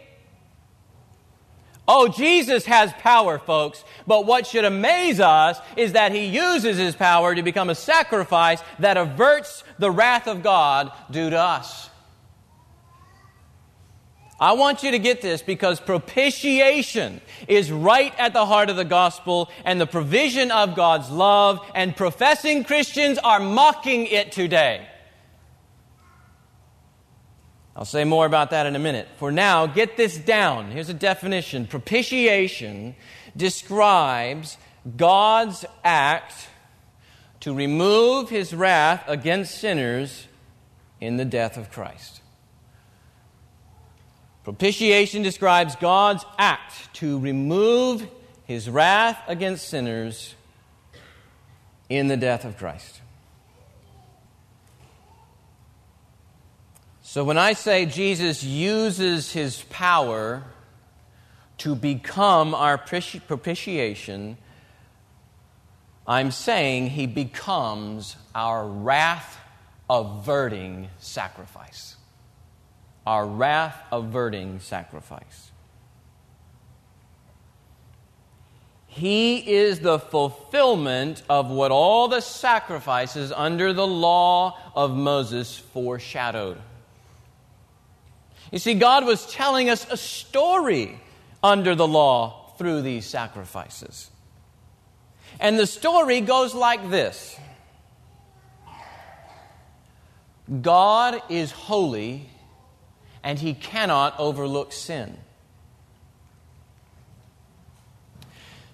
Oh, 1.87 2.07
Jesus 2.07 2.65
has 2.65 2.91
power, 2.93 3.37
folks. 3.37 3.83
But 4.07 4.25
what 4.25 4.47
should 4.47 4.65
amaze 4.65 5.19
us 5.19 5.59
is 5.77 5.93
that 5.93 6.11
he 6.11 6.25
uses 6.25 6.77
his 6.77 6.95
power 6.95 7.35
to 7.35 7.43
become 7.43 7.69
a 7.69 7.75
sacrifice 7.75 8.61
that 8.79 8.97
averts 8.97 9.63
the 9.77 9.91
wrath 9.91 10.27
of 10.27 10.41
God 10.41 10.91
due 11.11 11.29
to 11.29 11.39
us. 11.39 11.89
I 14.39 14.53
want 14.53 14.83
you 14.83 14.91
to 14.91 14.99
get 14.99 15.21
this 15.21 15.41
because 15.41 15.79
propitiation 15.79 17.21
is 17.47 17.71
right 17.71 18.13
at 18.19 18.33
the 18.33 18.45
heart 18.45 18.69
of 18.69 18.75
the 18.75 18.83
gospel 18.83 19.49
and 19.63 19.79
the 19.79 19.87
provision 19.87 20.51
of 20.51 20.75
God's 20.75 21.09
love, 21.09 21.59
and 21.73 21.95
professing 21.95 22.65
Christians 22.65 23.17
are 23.17 23.39
mocking 23.39 24.07
it 24.07 24.33
today. 24.33 24.87
I'll 27.75 27.85
say 27.85 28.05
more 28.05 28.25
about 28.25 28.51
that 28.51 28.65
in 28.65 28.75
a 28.75 28.79
minute. 28.79 29.07
For 29.17 29.31
now, 29.31 29.67
get 29.67 29.97
this 29.97 30.17
down. 30.17 30.71
Here's 30.71 30.89
a 30.89 30.93
definition 30.93 31.67
propitiation 31.67 32.95
describes 33.35 34.57
God's 34.95 35.65
act 35.83 36.47
to 37.41 37.53
remove 37.53 38.29
his 38.29 38.53
wrath 38.55 39.03
against 39.07 39.59
sinners 39.59 40.27
in 41.01 41.17
the 41.17 41.25
death 41.25 41.57
of 41.57 41.69
Christ. 41.69 42.21
Propitiation 44.45 45.21
describes 45.21 45.75
God's 45.75 46.23
act 46.37 46.93
to 46.95 47.19
remove 47.19 48.07
his 48.45 48.69
wrath 48.69 49.19
against 49.27 49.67
sinners 49.67 50.35
in 51.89 52.07
the 52.07 52.15
death 52.15 52.45
of 52.45 52.57
Christ. 52.57 53.01
So 57.15 57.23
when 57.23 57.37
I 57.37 57.53
say 57.53 57.85
Jesus 57.85 58.43
uses 58.43 59.31
his 59.31 59.63
power 59.69 60.43
to 61.59 61.73
become 61.73 62.53
our 62.53 62.77
propitiation, 62.77 64.35
I'm 66.05 66.31
saying 66.31 66.89
he 66.89 67.07
becomes 67.07 68.17
our 68.35 68.67
wrath 68.67 69.39
averting 69.89 70.89
sacrifice. 70.99 71.95
Our 73.07 73.25
wrath 73.25 73.81
averting 73.93 74.59
sacrifice. 74.59 75.51
He 78.87 79.37
is 79.37 79.79
the 79.79 79.99
fulfillment 79.99 81.23
of 81.29 81.49
what 81.49 81.71
all 81.71 82.09
the 82.09 82.19
sacrifices 82.19 83.31
under 83.31 83.71
the 83.71 83.87
law 83.87 84.57
of 84.75 84.93
Moses 84.93 85.57
foreshadowed. 85.57 86.57
You 88.51 88.59
see, 88.59 88.73
God 88.75 89.05
was 89.05 89.25
telling 89.31 89.69
us 89.69 89.85
a 89.89 89.97
story 89.97 90.99
under 91.43 91.75
the 91.75 91.87
law 91.87 92.53
through 92.57 92.81
these 92.81 93.05
sacrifices. 93.05 94.09
And 95.39 95.59
the 95.59 95.67
story 95.67 96.21
goes 96.21 96.53
like 96.53 96.89
this 96.89 97.37
God 100.61 101.21
is 101.29 101.51
holy, 101.51 102.29
and 103.23 103.39
he 103.39 103.53
cannot 103.53 104.19
overlook 104.19 104.71
sin. 104.71 105.17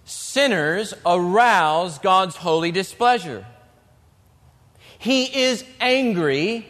Sinners 0.04 0.94
arouse 1.06 1.98
God's 2.00 2.36
holy 2.36 2.72
displeasure. 2.72 3.46
He 5.00 5.44
is 5.44 5.64
angry 5.80 6.68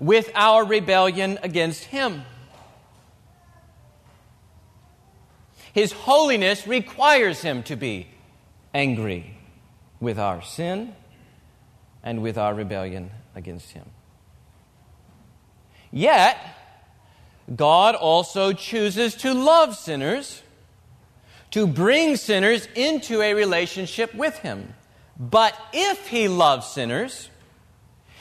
with 0.00 0.30
our 0.34 0.64
rebellion 0.64 1.38
against 1.42 1.84
Him. 1.84 2.22
His 5.72 5.92
holiness 5.92 6.66
requires 6.66 7.42
Him 7.42 7.62
to 7.64 7.76
be 7.76 8.08
angry 8.74 9.36
with 10.00 10.18
our 10.18 10.42
sin 10.42 10.94
and 12.02 12.22
with 12.22 12.38
our 12.38 12.54
rebellion 12.54 13.10
against 13.36 13.70
Him. 13.70 13.84
Yet, 15.92 16.38
God 17.54 17.94
also 17.94 18.52
chooses 18.52 19.14
to 19.16 19.34
love 19.34 19.76
sinners, 19.76 20.42
to 21.50 21.66
bring 21.66 22.16
sinners 22.16 22.66
into 22.74 23.20
a 23.20 23.34
relationship 23.34 24.14
with 24.14 24.38
Him. 24.38 24.74
But 25.18 25.54
if 25.72 26.08
He 26.08 26.28
loves 26.28 26.66
sinners, 26.66 27.28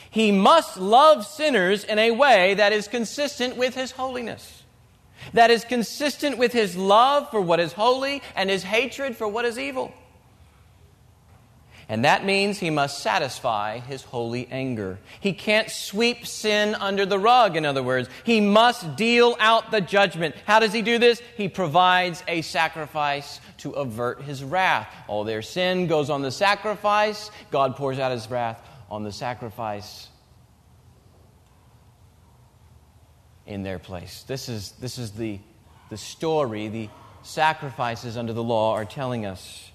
he 0.10 0.32
must 0.32 0.78
love 0.78 1.26
sinners 1.26 1.84
in 1.84 2.00
a 2.00 2.12
way 2.12 2.56
that 2.56 2.74
is 2.74 2.88
consistent 2.88 3.58
with 3.58 3.76
His 3.76 3.92
holiness, 3.92 4.64
that 5.34 5.52
is 5.52 5.64
consistent 5.64 6.38
with 6.38 6.52
His 6.52 6.76
love 6.76 7.30
for 7.30 7.42
what 7.42 7.60
is 7.60 7.74
holy 7.74 8.22
and 8.36 8.50
His 8.50 8.64
hatred 8.64 9.16
for 9.16 9.28
what 9.28 9.46
is 9.46 9.60
evil. 9.60 9.94
And 11.92 12.06
that 12.06 12.24
means 12.24 12.60
he 12.60 12.70
must 12.70 13.00
satisfy 13.00 13.80
his 13.80 14.04
holy 14.04 14.48
anger. 14.52 15.00
He 15.20 15.34
can't 15.34 15.72
sweep 15.72 16.28
sin 16.28 16.76
under 16.76 17.04
the 17.04 17.18
rug, 17.18 17.58
in 17.58 17.66
other 17.66 17.82
words. 17.82 18.08
He 18.24 18.42
must 18.42 18.96
deal 18.96 19.36
out 19.40 19.72
the 19.72 19.82
judgment. 19.82 20.36
How 20.46 20.60
does 20.60 20.72
he 20.72 20.84
do 20.84 21.00
this? 21.00 21.20
He 21.36 21.50
provides 21.50 22.24
a 22.28 22.44
sacrifice 22.44 23.42
to 23.58 23.72
avert 23.72 24.22
his 24.22 24.44
wrath. 24.44 24.88
All 25.08 25.24
their 25.24 25.42
sin 25.42 25.88
goes 25.88 26.12
on 26.12 26.22
the 26.22 26.30
sacrifice. 26.30 27.32
God 27.50 27.76
pours 27.76 27.98
out 27.98 28.12
his 28.12 28.30
wrath 28.30 28.69
on 28.90 29.04
the 29.04 29.12
sacrifice 29.12 30.08
in 33.46 33.64
their 33.64 33.80
place. 33.80 34.24
This 34.28 34.50
is, 34.50 34.72
this 34.74 34.98
is 34.98 35.12
the, 35.12 35.40
the 35.90 35.98
story 35.98 36.68
the 36.68 36.90
sacrifices 37.24 38.18
under 38.18 38.34
the 38.34 38.44
law 38.44 38.74
are 38.74 38.86
telling 38.86 39.26
us, 39.26 39.72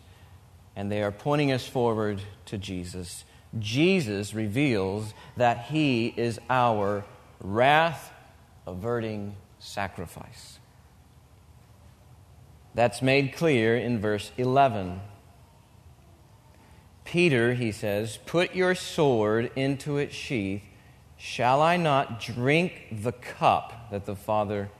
and 0.76 0.90
they 0.90 1.02
are 1.02 1.12
pointing 1.12 1.52
us 1.52 1.66
forward 1.66 2.22
to 2.46 2.58
Jesus. 2.58 3.24
Jesus 3.58 4.34
reveals 4.34 5.14
that 5.36 5.66
he 5.66 6.06
is 6.16 6.40
our 6.48 7.04
wrath 7.40 8.12
averting 8.66 9.36
sacrifice. 9.58 10.58
That's 12.74 13.02
made 13.02 13.34
clear 13.34 13.76
in 13.76 14.00
verse 14.00 14.32
11. 14.36 15.00
Peter, 17.04 17.54
he 17.54 17.70
says, 17.70 18.18
put 18.26 18.54
your 18.54 18.74
sword 18.74 19.50
into 19.54 19.98
its 19.98 20.14
sheath. 20.14 20.62
Shall 21.16 21.62
I 21.62 21.76
not 21.76 22.20
drink 22.20 22.88
the 22.90 23.12
cup 23.12 23.90
that 23.90 24.04
the 24.06 24.16
Father 24.16 24.70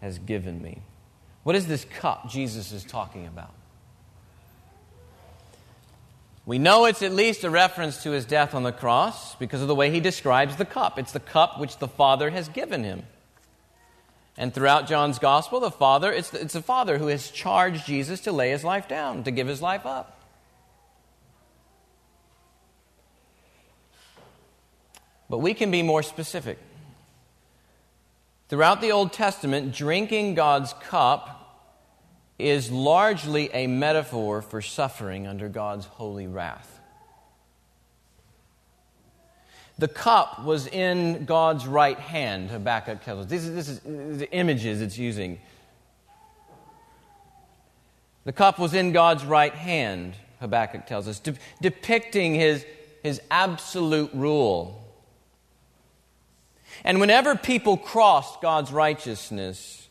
has 0.00 0.18
given 0.18 0.60
me? 0.60 0.82
What 1.42 1.56
is 1.56 1.66
this 1.66 1.84
cup 1.84 2.28
Jesus 2.28 2.72
is 2.72 2.84
talking 2.84 3.26
about? 3.26 3.52
We 6.46 6.58
know 6.58 6.84
it's 6.84 7.02
at 7.02 7.12
least 7.12 7.44
a 7.44 7.50
reference 7.50 8.02
to 8.02 8.10
his 8.10 8.26
death 8.26 8.54
on 8.54 8.64
the 8.64 8.72
cross 8.72 9.34
because 9.36 9.62
of 9.62 9.68
the 9.68 9.74
way 9.74 9.90
he 9.90 10.00
describes 10.00 10.56
the 10.56 10.66
cup. 10.66 10.98
It's 10.98 11.12
the 11.12 11.20
cup 11.20 11.58
which 11.58 11.78
the 11.78 11.88
Father 11.88 12.30
has 12.30 12.48
given 12.48 12.84
him. 12.84 13.04
And 14.36 14.52
throughout 14.52 14.86
John's 14.86 15.18
gospel, 15.18 15.60
the 15.60 15.70
Father, 15.70 16.12
it's 16.12 16.30
the, 16.30 16.40
it's 16.40 16.54
the 16.54 16.62
Father 16.62 16.98
who 16.98 17.06
has 17.06 17.30
charged 17.30 17.86
Jesus 17.86 18.20
to 18.22 18.32
lay 18.32 18.50
his 18.50 18.64
life 18.64 18.88
down, 18.88 19.24
to 19.24 19.30
give 19.30 19.46
his 19.46 19.62
life 19.62 19.86
up. 19.86 20.23
But 25.28 25.38
we 25.38 25.54
can 25.54 25.70
be 25.70 25.82
more 25.82 26.02
specific. 26.02 26.58
Throughout 28.48 28.80
the 28.80 28.92
Old 28.92 29.12
Testament, 29.12 29.74
drinking 29.74 30.34
God's 30.34 30.74
cup 30.74 31.40
is 32.38 32.70
largely 32.70 33.50
a 33.52 33.66
metaphor 33.66 34.42
for 34.42 34.60
suffering 34.60 35.26
under 35.26 35.48
God's 35.48 35.86
holy 35.86 36.26
wrath. 36.26 36.80
The 39.78 39.88
cup 39.88 40.44
was 40.44 40.66
in 40.66 41.24
God's 41.24 41.66
right 41.66 41.98
hand, 41.98 42.50
Habakkuk 42.50 43.02
tells 43.02 43.24
us. 43.24 43.30
This 43.30 43.44
is, 43.44 43.54
this 43.54 43.68
is 43.68 44.18
the 44.18 44.30
images 44.30 44.80
it's 44.80 44.98
using. 44.98 45.40
The 48.24 48.32
cup 48.32 48.58
was 48.58 48.72
in 48.72 48.92
God's 48.92 49.24
right 49.24 49.54
hand, 49.54 50.14
Habakkuk 50.40 50.86
tells 50.86 51.08
us, 51.08 51.18
de- 51.18 51.34
depicting 51.60 52.34
his, 52.34 52.64
his 53.02 53.20
absolute 53.30 54.10
rule. 54.14 54.83
And 56.84 57.00
whenever 57.00 57.34
people 57.34 57.78
crossed 57.78 58.42
God's 58.42 58.70
righteousness, 58.70 59.88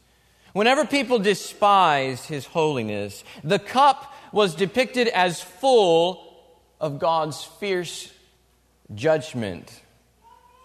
whenever 0.53 0.85
people 0.85 1.17
despised 1.17 2.27
his 2.27 2.45
holiness, 2.45 3.23
the 3.43 3.59
cup 3.59 4.13
was 4.31 4.53
depicted 4.53 5.07
as 5.07 5.41
full 5.41 6.37
of 6.79 6.99
God's 6.99 7.43
fierce 7.43 8.11
judgment, 8.93 9.81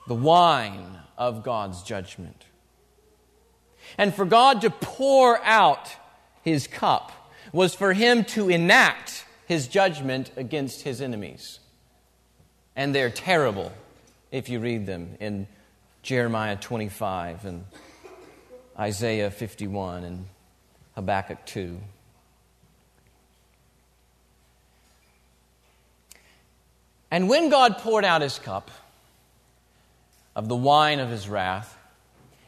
the 0.06 0.14
wine 0.14 0.98
of 1.16 1.42
God's 1.42 1.82
judgment. 1.82 2.44
And 3.96 4.14
for 4.14 4.26
God 4.26 4.60
to 4.60 4.70
pour 4.70 5.42
out 5.42 5.90
his 6.42 6.66
cup 6.66 7.12
was 7.52 7.74
for 7.74 7.94
him 7.94 8.24
to 8.24 8.50
enact 8.50 9.24
his 9.46 9.66
judgment 9.66 10.30
against 10.36 10.82
his 10.82 11.00
enemies. 11.00 11.60
And 12.76 12.94
they're 12.94 13.10
terrible 13.10 13.72
if 14.30 14.50
you 14.50 14.60
read 14.60 14.84
them 14.84 15.16
in 15.20 15.46
Jeremiah 16.08 16.56
25 16.56 17.44
and 17.44 17.66
Isaiah 18.78 19.30
51 19.30 20.04
and 20.04 20.24
Habakkuk 20.94 21.44
2. 21.44 21.78
And 27.10 27.28
when 27.28 27.50
God 27.50 27.76
poured 27.76 28.06
out 28.06 28.22
his 28.22 28.38
cup 28.38 28.70
of 30.34 30.48
the 30.48 30.56
wine 30.56 30.98
of 30.98 31.10
his 31.10 31.28
wrath, 31.28 31.76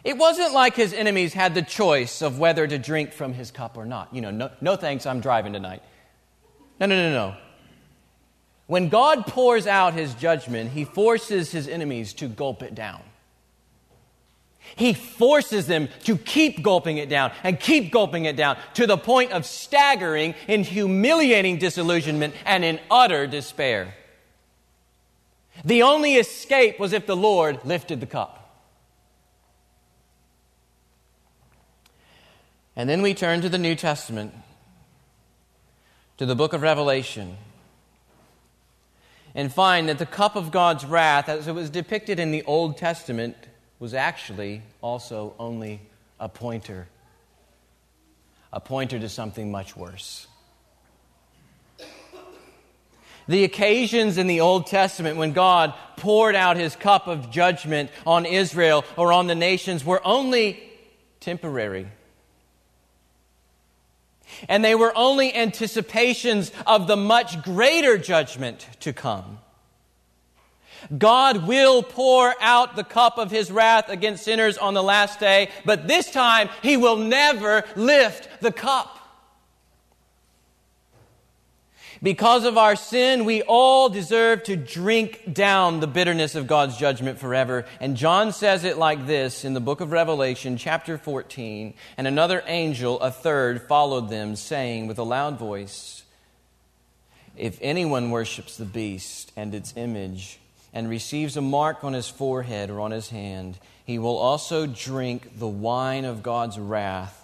it 0.05 0.16
wasn't 0.16 0.55
like 0.55 0.75
his 0.75 0.94
enemies 0.94 1.35
had 1.35 1.55
the 1.55 1.61
choice 1.61 2.23
of 2.23 2.38
whether 2.38 2.66
to 2.66 2.79
drink 2.79 3.12
from 3.12 3.35
his 3.35 3.51
cup 3.51 3.77
or 3.77 3.85
not. 3.85 4.14
You 4.14 4.23
know, 4.23 4.31
no, 4.31 4.51
no 4.62 4.77
thanks, 4.77 5.05
I'm 5.05 5.20
driving 5.20 5.53
tonight. 5.53 5.83
No, 6.81 6.87
no, 6.87 6.96
no, 6.96 7.12
no. 7.12 7.37
When 8.68 8.88
God 8.88 9.27
pours 9.27 9.66
out 9.66 9.92
his 9.92 10.14
judgment, 10.14 10.70
he 10.70 10.87
forces 10.87 11.53
his 11.53 11.68
enemies 11.68 12.14
to 12.14 12.27
gulp 12.27 12.62
it 12.62 12.75
down. 12.75 13.03
He 14.76 14.92
forces 14.92 15.66
them 15.66 15.88
to 16.04 16.16
keep 16.16 16.62
gulping 16.62 16.98
it 16.98 17.09
down 17.09 17.33
and 17.42 17.59
keep 17.59 17.90
gulping 17.92 18.24
it 18.24 18.37
down 18.37 18.56
to 18.74 18.87
the 18.87 18.96
point 18.96 19.33
of 19.33 19.44
staggering 19.44 20.35
in 20.48 20.64
humiliating 20.64 21.59
disillusionment 21.59 22.35
and 22.44 22.64
in 22.64 22.80
utter 22.90 23.26
despair. 23.26 23.94
The 25.64 25.83
only 25.83 26.14
escape 26.14 26.78
was 26.78 26.92
if 26.92 27.06
the 27.06 27.16
Lord 27.16 27.64
lifted 27.64 28.00
the 28.00 28.06
cup. 28.06 28.37
And 32.76 32.88
then 32.88 33.02
we 33.02 33.12
turn 33.12 33.42
to 33.42 33.48
the 33.48 33.59
New 33.59 33.74
Testament, 33.74 34.33
to 36.16 36.24
the 36.24 36.37
book 36.37 36.52
of 36.52 36.62
Revelation, 36.62 37.37
and 39.35 39.52
find 39.52 39.88
that 39.88 39.98
the 39.98 40.06
cup 40.06 40.35
of 40.35 40.50
God's 40.50 40.85
wrath, 40.85 41.28
as 41.28 41.46
it 41.46 41.52
was 41.52 41.68
depicted 41.68 42.18
in 42.18 42.30
the 42.30 42.42
Old 42.44 42.78
Testament, 42.78 43.37
was 43.81 43.95
actually 43.95 44.62
also 44.83 45.35
only 45.38 45.81
a 46.21 46.29
pointer, 46.29 46.87
a 48.53 48.61
pointer 48.61 49.01
to 49.01 49.09
something 49.09 49.51
much 49.51 49.75
worse. 49.75 50.27
The 53.27 53.45
occasions 53.45 54.19
in 54.19 54.27
the 54.27 54.40
Old 54.40 54.66
Testament 54.66 55.16
when 55.16 55.33
God 55.33 55.73
poured 55.97 56.35
out 56.35 56.57
his 56.57 56.77
cup 56.77 57.07
of 57.07 57.31
judgment 57.31 57.90
on 58.07 58.27
Israel 58.27 58.85
or 58.97 59.12
on 59.12 59.29
the 59.29 59.35
nations 59.35 59.85
were 59.85 60.01
only 60.05 60.62
temporary. 61.21 61.87
And 64.49 64.64
they 64.64 64.75
were 64.75 64.93
only 64.97 65.35
anticipations 65.35 66.53
of 66.66 66.87
the 66.87 66.97
much 66.97 67.43
greater 67.43 67.99
judgment 67.99 68.66
to 68.81 68.93
come. 68.93 69.38
God 70.97 71.47
will 71.47 71.83
pour 71.83 72.35
out 72.40 72.77
the 72.77 72.85
cup 72.85 73.19
of 73.19 73.31
his 73.31 73.51
wrath 73.51 73.88
against 73.88 74.25
sinners 74.25 74.59
on 74.59 74.75
the 74.75 74.83
last 74.83 75.21
day, 75.21 75.51
but 75.64 75.88
this 75.88 76.11
time 76.11 76.49
he 76.62 76.77
will 76.77 76.97
never 76.97 77.64
lift 77.77 78.29
the 78.40 78.53
cup. 78.53 79.01
Because 82.03 82.47
of 82.47 82.57
our 82.57 82.77
sin, 82.77 83.27
we 83.27 83.43
all 83.43 83.90
deserve 83.90 84.45
to 84.45 84.57
drink 84.57 85.35
down 85.35 85.81
the 85.81 85.87
bitterness 85.87 86.35
of 86.35 86.47
God's 86.47 86.79
judgment 86.79 87.19
forever. 87.19 87.66
And 87.79 87.95
John 87.95 88.33
says 88.33 88.64
it 88.64 88.79
like 88.79 89.07
this 89.07 89.45
in 89.45 89.53
the 89.53 89.61
book 89.61 89.83
of 89.83 89.93
Revelation, 89.93 90.57
chapter 90.57 90.97
14. 90.97 91.75
And 91.99 92.07
another 92.07 92.43
angel, 92.47 92.99
a 93.01 93.11
third, 93.11 93.69
followed 93.69 94.09
them, 94.09 94.35
saying 94.35 94.87
with 94.87 94.99
a 94.99 95.03
loud 95.03 95.38
voice, 95.38 96.05
If 97.37 97.59
anyone 97.61 98.11
worships 98.11 98.57
the 98.57 98.64
beast 98.64 99.31
and 99.37 99.55
its 99.55 99.75
image, 99.77 100.39
and 100.72 100.88
receives 100.88 101.37
a 101.37 101.40
mark 101.40 101.85
on 101.85 101.92
his 101.92 102.09
forehead 102.09 102.70
or 102.70 102.80
on 102.80 102.90
his 102.90 103.11
hand, 103.11 103.59
he 103.85 103.98
will 103.98 104.16
also 104.16 104.66
drink 104.66 105.38
the 105.38 105.48
wine 105.48 106.04
of 106.04 106.22
God's 106.22 106.59
wrath 106.59 107.20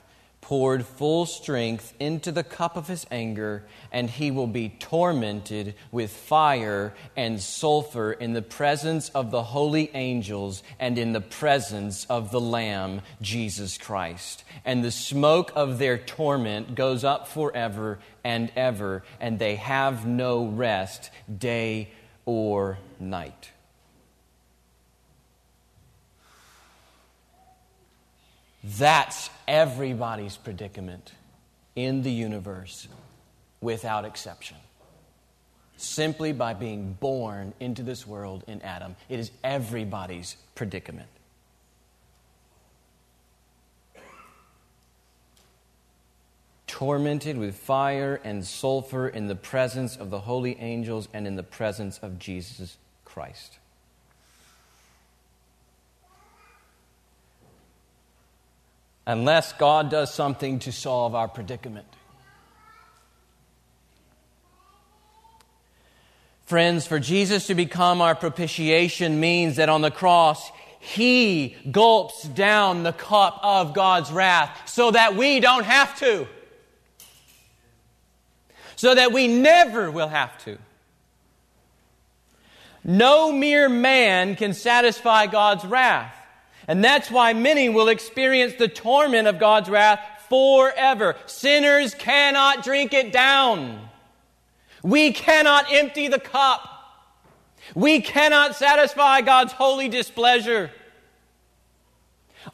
poured 0.47 0.87
full 0.87 1.27
strength 1.27 1.93
into 1.99 2.31
the 2.31 2.45
cup 2.45 2.77
of 2.77 2.87
his 2.87 3.05
anger, 3.11 3.65
and 3.91 4.09
he 4.09 4.31
will 4.31 4.47
be 4.47 4.69
tormented 4.79 5.75
with 5.91 6.09
fire 6.09 6.95
and 7.17 7.41
sulfur 7.41 8.13
in 8.13 8.33
the 8.33 8.41
presence 8.41 9.09
of 9.09 9.33
the 9.33 9.43
holy 9.43 9.91
angels 9.93 10.63
and 10.79 10.99
in 10.99 11.13
the 11.13 11.21
presence 11.21 12.05
of 12.05 12.31
the 12.31 12.41
Lamb, 12.41 13.03
Jesus 13.21 13.77
Christ. 13.77 14.45
And 14.65 14.85
the 14.85 14.93
smoke 14.93 15.51
of 15.57 15.79
their 15.79 15.99
torment 15.99 16.77
goes 16.77 17.03
up 17.03 17.27
forever 17.27 17.99
and 18.23 18.53
ever, 18.55 19.03
and 19.19 19.41
they 19.41 19.57
have 19.57 20.07
no 20.07 20.47
rest 20.47 21.11
day 21.37 21.91
or 22.27 22.79
night. 23.01 23.51
That's 28.63 29.31
everybody's 29.47 30.37
predicament 30.37 31.13
in 31.77 32.03
the 32.03 32.11
universe 32.11 32.89
without 33.61 34.05
exception. 34.05 34.57
Simply 35.77 36.33
by 36.33 36.55
being 36.55 36.95
born 36.95 37.53
into 37.61 37.83
this 37.83 38.07
world 38.07 38.43
in 38.49 38.61
Adam. 38.63 38.97
It 39.09 39.21
is 39.21 39.31
everybody's 39.45 40.37
predicament. 40.55 41.09
Tormented 46.67 47.39
with 47.39 47.57
fire 47.57 48.21
and 48.25 48.45
sulfur 48.45 49.09
in 49.09 49.29
the 49.29 49.37
presence 49.37 49.97
of 49.97 50.11
the 50.11 50.21
holy 50.21 50.59
angels 50.59 51.09
and 51.13 51.27
in 51.27 51.37
the 51.37 51.43
presence 51.43 51.99
of 51.99 52.19
Jesus 52.19 52.77
Christ. 53.05 53.59
unless 59.07 59.53
God 59.53 59.91
does 59.91 60.13
something 60.13 60.59
to 60.61 60.73
solve 60.73 61.15
our 61.15 61.29
predicament. 61.29 61.87
Friends, 66.47 66.87
for 66.87 66.99
Jesus 66.99 67.47
to 67.49 67.55
become 67.55 68.01
our 68.01 68.15
propitiation 68.15 69.19
means 69.19 69.57
that 69.57 69.69
on 69.69 69.81
the 69.81 69.91
cross, 69.91 70.51
He 70.79 71.57
gulps 71.71 72.23
down 72.23 72.83
the 72.83 72.93
cup 72.93 73.41
of 73.43 73.75
God's 73.75 74.13
wrath 74.13 74.69
so 74.69 74.91
that 74.91 75.17
we 75.17 75.41
don't 75.41 75.65
have 75.65 75.99
to. 76.01 76.27
So 78.77 78.95
that 78.95 79.13
we 79.13 79.27
never 79.27 79.91
will 79.91 80.09
have 80.09 80.37
to. 80.45 80.59
No 82.85 83.33
mere 83.33 83.69
man 83.69 84.37
can 84.37 84.55
satisfy 84.55 85.27
God's 85.27 85.65
wrath. 85.65 86.15
And 86.69 86.85
that's 86.85 87.11
why 87.11 87.33
many 87.33 87.69
will 87.69 87.89
experience 87.89 88.55
the 88.55 88.69
torment 88.69 89.29
of 89.29 89.39
God's 89.39 89.69
wrath 89.69 90.01
forever. 90.29 91.17
Sinners 91.27 91.95
cannot 91.95 92.65
drink 92.65 92.93
it 92.93 93.13
down. 93.13 93.89
We 94.83 95.13
cannot 95.13 95.73
empty 95.73 96.09
the 96.09 96.21
cup. 96.21 96.69
We 97.75 98.01
cannot 98.01 98.55
satisfy 98.55 99.21
God's 99.23 99.53
holy 99.53 99.89
displeasure. 99.89 100.71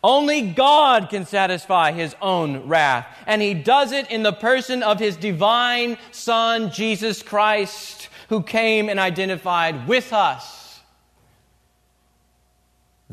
Only 0.03 0.43
God 0.53 1.11
can 1.11 1.27
satisfy 1.27 1.93
his 1.93 2.15
own 2.21 2.69
wrath, 2.69 3.07
and 3.27 3.43
he 3.43 3.55
does 3.55 3.93
it 3.93 4.11
in 4.11 4.23
the 4.23 4.33
person 4.33 4.83
of 4.83 4.99
his 4.99 5.17
divine 5.17 5.99
Son, 6.11 6.71
Jesus 6.71 7.23
Christ, 7.23 8.09
who 8.29 8.43
came 8.43 8.89
and 8.89 8.99
identified 8.99 9.87
with 9.87 10.13
us 10.13 10.63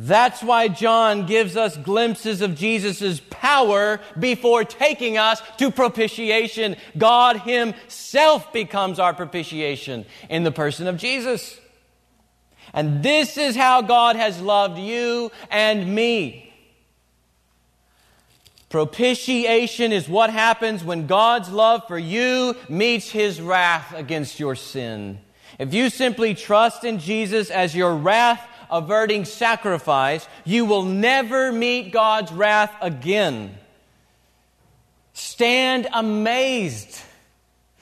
That's 0.01 0.41
why 0.41 0.69
John 0.69 1.25
gives 1.25 1.57
us 1.57 1.75
glimpses 1.75 2.39
of 2.39 2.55
Jesus' 2.55 3.19
power 3.29 3.99
before 4.17 4.63
taking 4.63 5.17
us 5.17 5.41
to 5.57 5.71
propitiation. 5.71 6.77
God 6.97 7.41
Himself 7.41 8.53
becomes 8.53 8.97
our 8.97 9.13
propitiation 9.13 10.05
in 10.29 10.43
the 10.43 10.53
person 10.53 10.87
of 10.87 10.95
Jesus. 10.95 11.59
And 12.73 13.03
this 13.03 13.37
is 13.37 13.57
how 13.57 13.81
God 13.81 14.15
has 14.15 14.39
loved 14.39 14.79
you 14.79 15.33
and 15.51 15.93
me. 15.93 16.48
Propitiation 18.69 19.91
is 19.91 20.07
what 20.07 20.29
happens 20.29 20.83
when 20.83 21.07
God's 21.07 21.49
love 21.49 21.87
for 21.87 21.97
you 21.97 22.55
meets 22.69 23.09
His 23.09 23.41
wrath 23.41 23.93
against 23.95 24.39
your 24.39 24.55
sin. 24.55 25.19
If 25.57 25.73
you 25.73 25.89
simply 25.89 26.35
trust 26.35 26.83
in 26.83 26.99
Jesus 26.99 27.49
as 27.49 27.75
your 27.75 27.95
wrath 27.95 28.45
averting 28.69 29.25
sacrifice, 29.25 30.27
you 30.45 30.65
will 30.65 30.83
never 30.83 31.51
meet 31.51 31.91
God's 31.91 32.31
wrath 32.31 32.73
again. 32.81 33.57
Stand 35.13 35.87
amazed 35.91 37.01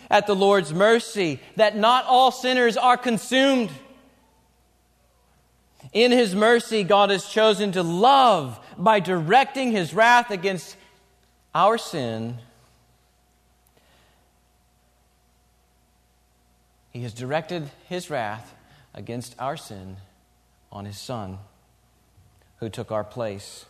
at 0.09 0.25
the 0.25 0.35
Lord's 0.35 0.73
mercy 0.73 1.41
that 1.57 1.75
not 1.75 2.05
all 2.05 2.31
sinners 2.31 2.77
are 2.77 2.97
consumed. 2.97 3.69
In 5.93 6.11
His 6.11 6.35
mercy, 6.35 6.83
God 6.83 7.09
has 7.09 7.25
chosen 7.25 7.71
to 7.73 7.83
love 7.83 8.59
by 8.77 8.99
directing 8.99 9.71
His 9.71 9.93
wrath 9.93 10.31
against 10.31 10.75
our 11.55 11.77
sin. 11.77 12.37
He 16.91 17.03
has 17.03 17.13
directed 17.13 17.69
His 17.87 18.09
wrath 18.09 18.53
against 18.97 19.35
our 19.39 19.55
sin 19.55 19.97
on 20.71 20.85
his 20.85 20.97
Son, 20.97 21.37
who 22.59 22.67
took 22.67 22.91
our 22.91 23.03
place, 23.03 23.65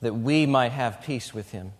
that 0.00 0.14
we 0.14 0.46
might 0.46 0.72
have 0.72 1.02
peace 1.02 1.34
with 1.34 1.50
him. 1.50 1.72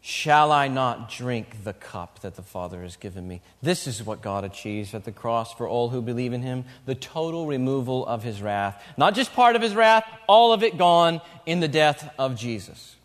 Shall 0.00 0.52
I 0.52 0.68
not 0.68 1.10
drink 1.10 1.64
the 1.64 1.72
cup 1.72 2.20
that 2.20 2.36
the 2.36 2.42
Father 2.42 2.82
has 2.82 2.96
given 2.96 3.26
me? 3.26 3.42
This 3.60 3.86
is 3.86 4.04
what 4.04 4.22
God 4.22 4.44
achieves 4.44 4.94
at 4.94 5.04
the 5.04 5.12
cross 5.12 5.52
for 5.52 5.68
all 5.68 5.88
who 5.88 6.00
believe 6.00 6.32
in 6.32 6.42
him 6.42 6.64
the 6.86 6.94
total 6.94 7.46
removal 7.46 8.06
of 8.06 8.22
his 8.22 8.40
wrath. 8.40 8.80
Not 8.96 9.14
just 9.14 9.34
part 9.34 9.56
of 9.56 9.62
his 9.62 9.74
wrath, 9.74 10.04
all 10.28 10.52
of 10.52 10.62
it 10.62 10.78
gone 10.78 11.20
in 11.46 11.60
the 11.60 11.68
death 11.68 12.12
of 12.18 12.36
Jesus. 12.36 12.96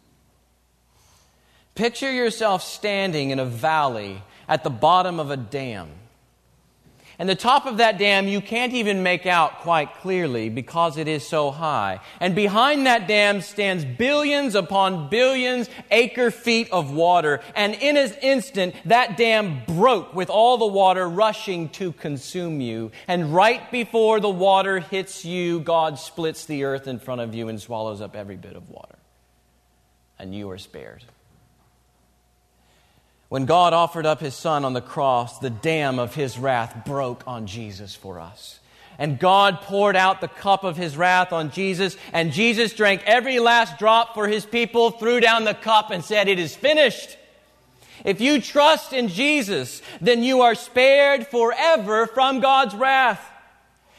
Picture 1.76 2.12
yourself 2.12 2.62
standing 2.64 3.32
in 3.32 3.40
a 3.40 3.46
valley 3.46 4.22
at 4.48 4.64
the 4.64 4.70
bottom 4.70 5.20
of 5.20 5.32
a 5.32 5.38
dam. 5.38 5.90
And 7.20 7.30
the 7.30 7.36
top 7.36 7.66
of 7.66 7.78
that 7.78 7.98
dam 7.98 8.28
you 8.28 8.42
can't 8.42 8.74
even 8.74 9.04
make 9.04 9.26
out 9.26 9.60
quite 9.60 9.96
clearly 9.96 10.50
because 10.50 10.98
it 10.98 11.08
is 11.08 11.28
so 11.28 11.52
high. 11.52 12.00
And 12.20 12.34
behind 12.36 12.88
that 12.88 13.08
dam 13.08 13.42
stands 13.42 13.86
billions 13.86 14.56
upon 14.56 15.10
billions 15.10 15.70
acre 15.92 16.32
feet 16.32 16.72
of 16.72 16.92
water. 16.92 17.42
And 17.56 17.76
in 17.76 17.98
an 17.98 18.12
instant, 18.22 18.76
that 18.86 19.18
dam 19.18 19.62
broke 19.68 20.14
with 20.16 20.30
all 20.30 20.58
the 20.58 20.66
water 20.66 21.08
rushing 21.08 21.70
to 21.70 21.92
consume 21.92 22.62
you. 22.62 22.92
And 23.08 23.34
right 23.34 23.72
before 23.72 24.20
the 24.20 24.30
water 24.30 24.80
hits 24.80 25.24
you, 25.24 25.60
God 25.60 26.00
splits 26.00 26.46
the 26.46 26.64
earth 26.64 26.88
in 26.88 27.00
front 27.00 27.22
of 27.22 27.36
you 27.36 27.48
and 27.48 27.62
swallows 27.62 28.02
up 28.02 28.16
every 28.16 28.38
bit 28.38 28.56
of 28.56 28.70
water. 28.70 28.98
And 30.18 30.34
you 30.34 30.50
are 30.50 30.58
spared. 30.58 31.04
When 33.30 33.46
God 33.46 33.74
offered 33.74 34.06
up 34.06 34.20
his 34.20 34.36
son 34.36 34.64
on 34.64 34.74
the 34.74 34.82
cross, 34.82 35.40
the 35.40 35.50
dam 35.50 35.98
of 35.98 36.14
his 36.16 36.38
wrath 36.38 36.86
broke 36.86 37.24
on 37.28 37.48
Jesus 37.48 37.96
for 37.96 38.20
us. 38.20 38.60
And 39.00 39.18
God 39.20 39.62
poured 39.62 39.96
out 39.96 40.22
the 40.22 40.28
cup 40.28 40.64
of 40.64 40.78
his 40.78 40.96
wrath 40.96 41.34
on 41.34 41.50
Jesus, 41.50 41.98
and 42.12 42.32
Jesus 42.32 42.74
drank 42.74 43.02
every 43.06 43.40
last 43.40 43.80
drop 43.80 44.14
for 44.14 44.28
his 44.28 44.46
people, 44.46 44.92
threw 44.92 45.20
down 45.20 45.46
the 45.46 45.56
cup, 45.56 45.90
and 45.90 46.04
said, 46.04 46.28
It 46.28 46.38
is 46.38 46.56
finished. 46.56 47.18
If 48.06 48.22
you 48.22 48.40
trust 48.42 48.94
in 48.94 49.08
Jesus, 49.08 49.82
then 50.02 50.24
you 50.24 50.42
are 50.42 50.56
spared 50.56 51.26
forever 51.28 52.06
from 52.08 52.40
God's 52.40 52.76
wrath. 52.76 53.30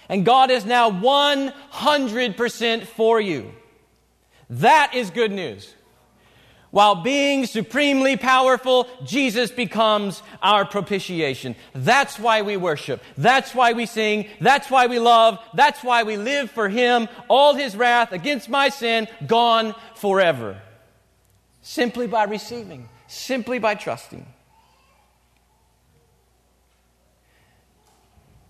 And 0.09 0.25
God 0.25 0.51
is 0.51 0.65
now 0.65 0.91
100% 0.91 2.87
for 2.87 3.21
you. 3.21 3.53
That 4.51 4.95
is 4.95 5.11
good 5.11 5.33
news. 5.33 5.73
While 6.75 6.97
being 6.97 7.47
supremely 7.47 8.17
powerful, 8.17 8.89
Jesus 9.05 9.53
becomes 9.53 10.25
our 10.43 10.65
propitiation. 10.65 11.55
That's 11.73 12.19
why 12.19 12.43
we 12.43 12.57
worship. 12.57 13.01
That's 13.17 13.55
why 13.55 13.75
we 13.75 13.87
sing. 13.87 14.27
That's 14.41 14.69
why 14.69 14.89
we 14.89 14.99
love. 14.99 15.39
That's 15.55 15.85
why 15.85 16.03
we 16.03 16.17
live 16.17 16.51
for 16.51 16.69
Him. 16.69 17.07
All 17.29 17.55
His 17.55 17.77
wrath 17.77 18.11
against 18.11 18.49
my 18.49 18.71
sin 18.71 19.07
gone 19.25 19.77
forever. 19.95 20.61
Simply 21.63 22.09
by 22.09 22.25
receiving, 22.25 22.89
simply 23.07 23.61
by 23.61 23.77
trusting. 23.77 24.27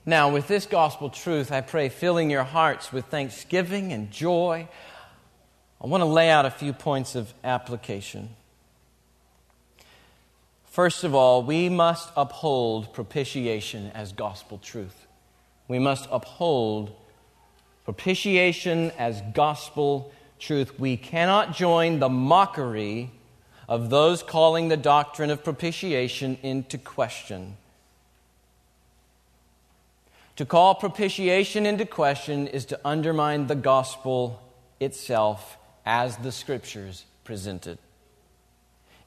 Now, 0.06 0.30
with 0.32 0.48
this 0.48 0.64
gospel 0.64 1.10
truth, 1.10 1.52
I 1.52 1.60
pray 1.60 1.90
filling 1.90 2.30
your 2.30 2.44
hearts 2.44 2.90
with 2.90 3.04
thanksgiving 3.04 3.92
and 3.92 4.10
joy 4.10 4.66
I 5.84 5.86
want 5.86 6.00
to 6.00 6.06
lay 6.06 6.30
out 6.30 6.46
a 6.46 6.50
few 6.50 6.72
points 6.72 7.14
of 7.14 7.34
application. 7.44 8.30
First 10.64 11.04
of 11.04 11.14
all, 11.14 11.42
we 11.42 11.68
must 11.68 12.08
uphold 12.16 12.94
propitiation 12.94 13.92
as 13.94 14.10
gospel 14.12 14.56
truth. 14.56 15.06
We 15.68 15.78
must 15.78 16.08
uphold 16.10 16.96
propitiation 17.84 18.92
as 18.92 19.20
gospel 19.34 20.10
truth. 20.38 20.80
We 20.80 20.96
cannot 20.96 21.54
join 21.54 21.98
the 21.98 22.08
mockery 22.08 23.10
of 23.68 23.90
those 23.90 24.22
calling 24.22 24.68
the 24.68 24.78
doctrine 24.78 25.28
of 25.28 25.44
propitiation 25.44 26.38
into 26.42 26.78
question. 26.78 27.58
To 30.36 30.46
call 30.46 30.76
propitiation 30.76 31.66
into 31.66 31.84
question 31.84 32.46
is 32.46 32.64
to 32.64 32.80
undermine 32.86 33.48
the 33.48 33.54
gospel 33.54 34.42
itself 34.80 35.58
as 35.84 36.16
the 36.18 36.32
scriptures 36.32 37.04
presented. 37.24 37.78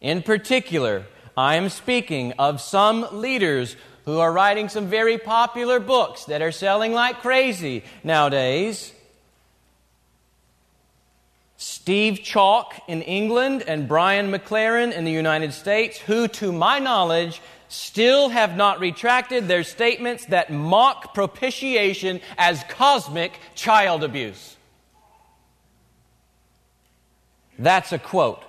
In 0.01 0.21
particular, 0.21 1.05
I 1.35 1.55
am 1.55 1.69
speaking 1.69 2.33
of 2.33 2.61
some 2.61 3.07
leaders 3.11 3.75
who 4.05 4.19
are 4.19 4.31
writing 4.31 4.69
some 4.69 4.87
very 4.87 5.17
popular 5.17 5.79
books 5.79 6.25
that 6.25 6.41
are 6.41 6.51
selling 6.51 6.93
like 6.93 7.21
crazy 7.21 7.83
nowadays. 8.03 8.93
Steve 11.57 12.19
Chalke 12.19 12.79
in 12.87 13.01
England 13.01 13.63
and 13.67 13.87
Brian 13.87 14.31
McLaren 14.31 14.93
in 14.93 15.05
the 15.05 15.11
United 15.11 15.53
States, 15.53 15.97
who, 15.97 16.27
to 16.27 16.51
my 16.51 16.79
knowledge, 16.79 17.41
still 17.69 18.29
have 18.29 18.55
not 18.55 18.79
retracted 18.79 19.47
their 19.47 19.63
statements 19.63 20.25
that 20.27 20.51
mock 20.51 21.13
propitiation 21.13 22.21
as 22.37 22.63
cosmic 22.69 23.39
child 23.55 24.03
abuse. 24.03 24.56
That's 27.59 27.91
a 27.91 27.99
quote. 27.99 28.43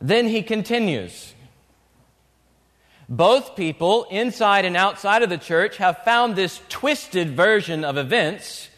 Then 0.00 0.28
he 0.28 0.42
continues. 0.42 1.34
Both 3.08 3.56
people, 3.56 4.06
inside 4.10 4.64
and 4.64 4.76
outside 4.76 5.22
of 5.22 5.30
the 5.30 5.38
church, 5.38 5.76
have 5.76 6.04
found 6.04 6.36
this 6.36 6.60
twisted 6.68 7.36
version 7.36 7.84
of 7.84 7.96
events 7.96 8.68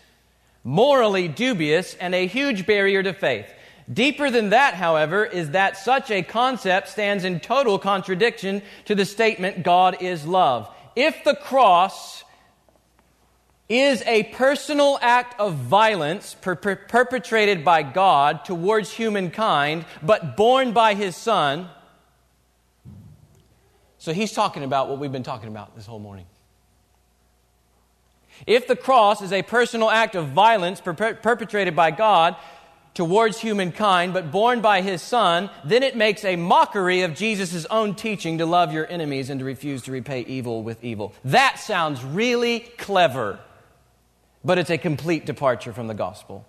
morally 0.64 1.28
dubious 1.28 1.94
and 1.94 2.14
a 2.14 2.26
huge 2.26 2.66
barrier 2.66 3.02
to 3.02 3.12
faith. 3.12 3.46
Deeper 3.92 4.30
than 4.30 4.50
that, 4.50 4.74
however, 4.74 5.24
is 5.24 5.50
that 5.50 5.76
such 5.76 6.10
a 6.10 6.22
concept 6.22 6.88
stands 6.88 7.24
in 7.24 7.38
total 7.38 7.78
contradiction 7.78 8.62
to 8.86 8.96
the 8.96 9.04
statement 9.04 9.62
God 9.62 10.02
is 10.02 10.26
love. 10.26 10.68
If 10.96 11.22
the 11.22 11.36
cross 11.36 12.24
is 13.68 14.02
a 14.02 14.24
personal 14.24 14.98
act 15.02 15.38
of 15.40 15.54
violence 15.54 16.36
per- 16.40 16.54
per- 16.54 16.76
perpetrated 16.76 17.64
by 17.64 17.82
God 17.82 18.44
towards 18.44 18.92
humankind, 18.92 19.84
but 20.02 20.36
borne 20.36 20.72
by 20.72 20.94
his 20.94 21.16
Son. 21.16 21.68
So 23.98 24.12
he's 24.12 24.32
talking 24.32 24.62
about 24.62 24.88
what 24.88 24.98
we've 24.98 25.10
been 25.10 25.24
talking 25.24 25.48
about 25.48 25.74
this 25.74 25.86
whole 25.86 25.98
morning. 25.98 26.26
If 28.46 28.68
the 28.68 28.76
cross 28.76 29.20
is 29.22 29.32
a 29.32 29.42
personal 29.42 29.90
act 29.90 30.14
of 30.14 30.28
violence 30.28 30.80
per- 30.80 31.14
perpetrated 31.14 31.74
by 31.74 31.90
God 31.90 32.36
towards 32.94 33.40
humankind, 33.40 34.12
but 34.12 34.30
borne 34.30 34.60
by 34.60 34.80
his 34.80 35.02
Son, 35.02 35.50
then 35.64 35.82
it 35.82 35.96
makes 35.96 36.24
a 36.24 36.36
mockery 36.36 37.02
of 37.02 37.14
Jesus' 37.14 37.66
own 37.66 37.94
teaching 37.96 38.38
to 38.38 38.46
love 38.46 38.72
your 38.72 38.86
enemies 38.90 39.28
and 39.28 39.40
to 39.40 39.44
refuse 39.44 39.82
to 39.82 39.92
repay 39.92 40.20
evil 40.20 40.62
with 40.62 40.84
evil. 40.84 41.12
That 41.24 41.58
sounds 41.58 42.04
really 42.04 42.60
clever 42.60 43.40
but 44.46 44.58
it's 44.58 44.70
a 44.70 44.78
complete 44.78 45.26
departure 45.26 45.72
from 45.72 45.88
the 45.88 45.94
gospel. 45.94 46.46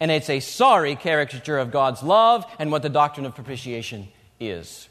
And 0.00 0.10
it's 0.10 0.30
a 0.30 0.40
sorry 0.40 0.96
caricature 0.96 1.58
of 1.58 1.70
God's 1.70 2.02
love 2.02 2.46
and 2.58 2.72
what 2.72 2.80
the 2.80 2.88
doctrine 2.88 3.26
of 3.26 3.34
propitiation 3.34 4.08
is. 4.40 4.88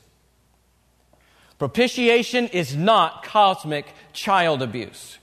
Propitiation 1.57 2.47
is 2.49 2.75
not 2.75 3.23
cosmic 3.23 3.87
child 4.13 4.61
abuse. 4.61 5.17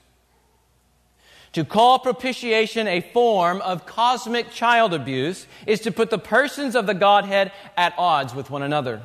To 1.53 1.65
call 1.65 2.01
propitiation 2.01 2.89
a 2.89 3.01
form 3.01 3.61
of 3.61 3.87
cosmic 3.87 4.51
child 4.51 4.93
abuse 4.93 5.47
is 5.65 5.81
to 5.83 5.93
put 5.93 6.11
the 6.11 6.19
persons 6.19 6.75
of 6.75 6.87
the 6.87 6.95
Godhead 6.95 7.53
at 7.77 7.95
odds 7.99 8.35
with 8.35 8.51
one 8.51 8.63
another. 8.63 9.01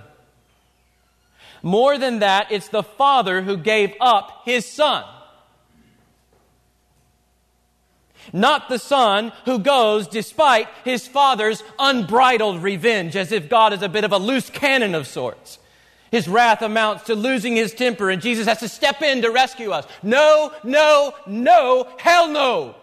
More 1.62 2.00
than 2.00 2.20
that, 2.20 2.52
it's 2.52 2.70
the 2.70 2.84
Father 2.84 3.44
who 3.44 3.58
gave 3.58 3.94
up 4.02 4.42
his 4.46 4.66
Son. 4.66 5.04
Not 8.34 8.70
the 8.70 8.80
Son 8.80 9.32
who 9.46 9.60
goes 9.60 10.08
despite 10.08 10.68
his 10.84 11.08
Father's 11.08 11.64
unbridled 11.80 12.62
revenge, 12.62 13.16
as 13.16 13.32
if 13.32 13.50
God 13.50 13.74
is 13.74 13.82
a 13.82 13.90
bit 13.90 14.04
of 14.04 14.12
a 14.12 14.18
loose 14.18 14.50
cannon 14.50 14.96
of 14.96 15.08
sorts. 15.08 15.60
His 16.12 16.28
wrath 16.28 16.62
amounts 16.62 17.06
to 17.06 17.16
losing 17.16 17.56
his 17.56 17.74
temper, 17.74 18.10
and 18.10 18.22
Jesus 18.22 18.48
has 18.48 18.60
to 18.60 18.70
step 18.70 19.02
in 19.02 19.22
to 19.24 19.32
rescue 19.32 19.72
us. 19.72 19.86
No, 20.04 20.54
no, 20.64 21.14
no, 21.26 21.88
hell 21.98 22.30
no. 22.30 22.76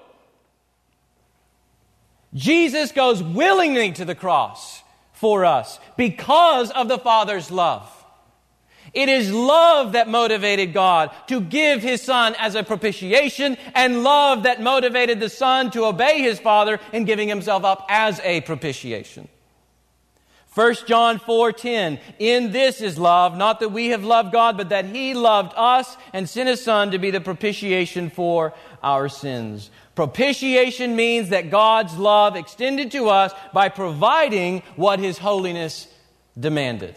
Jesus 2.34 2.92
goes 2.92 3.22
willingly 3.22 3.92
to 3.92 4.04
the 4.04 4.14
cross 4.14 4.82
for 5.12 5.44
us 5.44 5.78
because 5.96 6.70
of 6.72 6.88
the 6.88 6.98
Father's 6.98 7.50
love. 7.50 8.03
It 8.94 9.08
is 9.08 9.32
love 9.32 9.92
that 9.92 10.08
motivated 10.08 10.72
God 10.72 11.10
to 11.26 11.40
give 11.40 11.82
his 11.82 12.00
son 12.00 12.36
as 12.38 12.54
a 12.54 12.62
propitiation 12.62 13.56
and 13.74 14.04
love 14.04 14.44
that 14.44 14.62
motivated 14.62 15.18
the 15.18 15.28
son 15.28 15.72
to 15.72 15.84
obey 15.84 16.20
his 16.20 16.38
father 16.38 16.78
in 16.92 17.04
giving 17.04 17.28
himself 17.28 17.64
up 17.64 17.84
as 17.88 18.20
a 18.22 18.40
propitiation. 18.42 19.28
1 20.54 20.86
John 20.86 21.18
4:10 21.18 21.98
In 22.20 22.52
this 22.52 22.80
is 22.80 22.96
love 22.96 23.36
not 23.36 23.58
that 23.58 23.70
we 23.70 23.88
have 23.88 24.04
loved 24.04 24.30
God 24.30 24.56
but 24.56 24.68
that 24.68 24.84
he 24.84 25.12
loved 25.12 25.52
us 25.56 25.96
and 26.12 26.28
sent 26.28 26.48
his 26.48 26.62
son 26.62 26.92
to 26.92 26.98
be 26.98 27.10
the 27.10 27.20
propitiation 27.20 28.08
for 28.08 28.54
our 28.80 29.08
sins. 29.08 29.70
Propitiation 29.96 30.94
means 30.94 31.30
that 31.30 31.50
God's 31.50 31.96
love 31.96 32.36
extended 32.36 32.92
to 32.92 33.08
us 33.08 33.32
by 33.52 33.68
providing 33.68 34.62
what 34.76 35.00
his 35.00 35.18
holiness 35.18 35.88
demanded. 36.38 36.96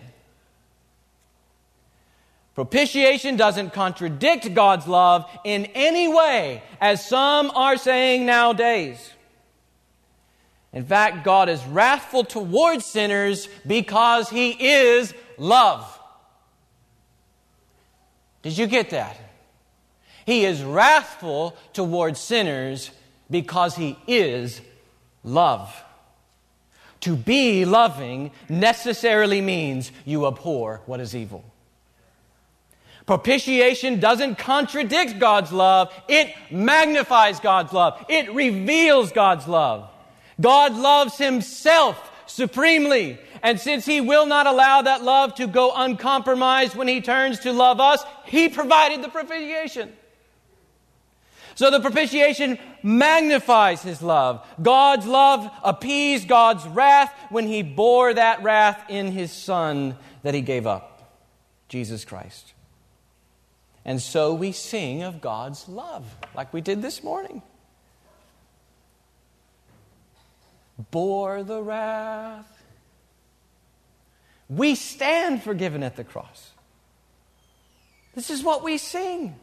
Propitiation 2.58 3.36
doesn't 3.36 3.72
contradict 3.72 4.52
God's 4.56 4.88
love 4.88 5.30
in 5.44 5.68
any 5.76 6.08
way 6.08 6.64
as 6.82 7.08
some 7.08 7.52
are 7.52 7.78
saying 7.78 8.26
nowadays. 8.26 9.12
In 10.74 10.84
fact, 10.84 11.24
God 11.24 11.50
is 11.50 11.64
wrathful 11.66 12.24
towards 12.24 12.84
sinners 12.84 13.48
because 13.68 14.32
He 14.32 14.54
is 14.54 15.14
love. 15.38 16.00
Did 18.42 18.58
you 18.58 18.66
get 18.66 18.90
that? 18.90 19.20
He 20.26 20.44
is 20.44 20.64
wrathful 20.64 21.56
towards 21.74 22.20
sinners 22.20 22.90
because 23.30 23.76
He 23.76 24.00
is 24.08 24.62
love. 25.24 25.84
To 27.02 27.16
be 27.16 27.66
loving 27.66 28.32
necessarily 28.50 29.42
means 29.42 29.92
you 30.06 30.26
abhor 30.26 30.82
what 30.88 31.00
is 31.00 31.16
evil. 31.16 31.46
Propitiation 33.08 34.02
doesn't 34.02 34.38
contradict 34.38 35.18
God's 35.18 35.54
love, 35.54 35.94
it 36.10 36.36
magnifies 36.52 37.40
God's 37.40 37.72
love, 37.74 38.06
it 38.10 38.32
reveals 38.34 39.12
God's 39.14 39.48
love. 39.48 39.90
God 40.40 40.76
loves 40.76 41.18
himself 41.18 42.12
supremely. 42.28 43.18
And 43.42 43.60
since 43.60 43.86
he 43.86 44.02
will 44.02 44.26
not 44.26 44.46
allow 44.46 44.82
that 44.82 45.04
love 45.04 45.36
to 45.36 45.48
go 45.48 45.72
uncompromised 45.74 46.76
when 46.76 46.88
he 46.88 47.02
turns 47.02 47.40
to 47.40 47.54
love 47.54 47.80
us, 47.80 48.04
he 48.26 48.50
provided 48.50 49.02
the 49.02 49.10
propitiation. 49.10 49.94
So 51.56 51.72
the 51.72 51.80
propitiation 51.80 52.60
magnifies 52.84 53.82
his 53.82 54.02
love. 54.02 54.46
God's 54.62 55.08
love 55.08 55.50
appeased 55.64 56.28
God's 56.28 56.68
wrath 56.68 57.14
when 57.30 57.48
he 57.48 57.64
bore 57.64 58.14
that 58.14 58.44
wrath 58.44 58.84
in 58.90 59.12
his 59.12 59.32
son 59.32 59.98
that 60.24 60.34
he 60.34 60.42
gave 60.42 60.68
up, 60.68 61.18
Jesus 61.70 62.06
Christ. 62.06 62.54
And 63.88 64.00
so 64.00 64.36
we 64.36 64.52
sing 64.52 65.02
of 65.02 65.22
God's 65.22 65.68
love, 65.68 66.06
like 66.36 66.54
we 66.54 66.62
did 66.62 66.84
this 66.84 67.04
morning. 67.04 67.42
bore 70.92 71.44
the 71.44 71.62
wrath. 71.62 72.46
We 74.50 74.76
stand 74.76 75.44
forgiven 75.44 75.84
at 75.84 75.96
the 75.96 76.04
cross. 76.04 76.52
This 78.16 78.30
is 78.30 78.44
what 78.44 78.64
we 78.64 78.78
sing. 78.78 79.36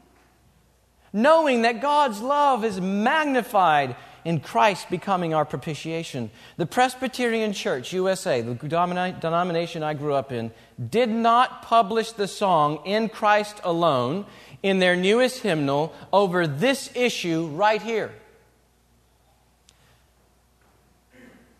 Knowing 1.13 1.63
that 1.63 1.81
God's 1.81 2.21
love 2.21 2.65
is 2.65 2.81
magnified 2.81 3.97
in 4.25 4.41
Christ 4.41 4.89
becoming 4.89 5.35
our 5.35 5.45
propitiation. 5.45 6.31
The 6.57 6.67
Presbyterian 6.67 7.53
Church, 7.53 7.93
USA, 7.93 8.41
the 8.41 8.55
denomination 8.55 9.83
I 9.83 9.95
grew 9.95 10.15
up 10.15 10.33
in, 10.33 10.51
did 10.91 11.09
not 11.09 11.63
publish 11.63 12.13
the 12.13 12.29
song 12.29 12.81
In 12.85 13.09
Christ 13.09 13.61
Alone 13.65 14.27
in 14.63 14.79
their 14.79 14.97
newest 14.97 15.41
hymnal 15.41 15.95
over 16.13 16.47
this 16.47 16.91
issue 16.95 17.47
right 17.49 17.81
here. 17.81 18.13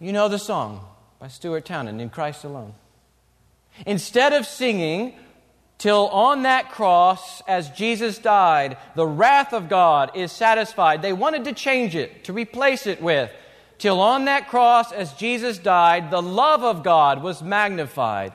You 0.01 0.13
know 0.13 0.29
the 0.29 0.39
song 0.39 0.85
by 1.19 1.29
Stuart 1.29 1.65
Townend, 1.65 2.01
In 2.01 2.11
Christ 2.11 2.45
Alone. 2.45 2.75
Instead 3.87 4.33
of 4.33 4.47
singing, 4.47 5.15
Till 5.79 6.09
on 6.09 6.45
that 6.45 6.71
cross, 6.71 7.43
as 7.49 7.69
Jesus 7.71 8.19
died, 8.19 8.79
the 8.95 9.07
wrath 9.07 9.53
of 9.53 9.69
God 9.69 10.13
is 10.15 10.31
satisfied. 10.33 11.03
They 11.03 11.13
wanted 11.13 11.45
to 11.45 11.53
change 11.53 11.97
it, 11.97 12.25
to 12.25 12.33
replace 12.33 12.87
it 12.87 13.03
with, 13.03 13.31
Till 13.79 14.01
on 14.01 14.25
that 14.27 14.49
cross, 14.49 14.93
as 14.93 15.13
Jesus 15.15 15.59
died, 15.59 16.11
the 16.11 16.23
love 16.23 16.63
of 16.63 16.83
God 16.83 17.23
was 17.23 17.43
magnified. 17.43 18.33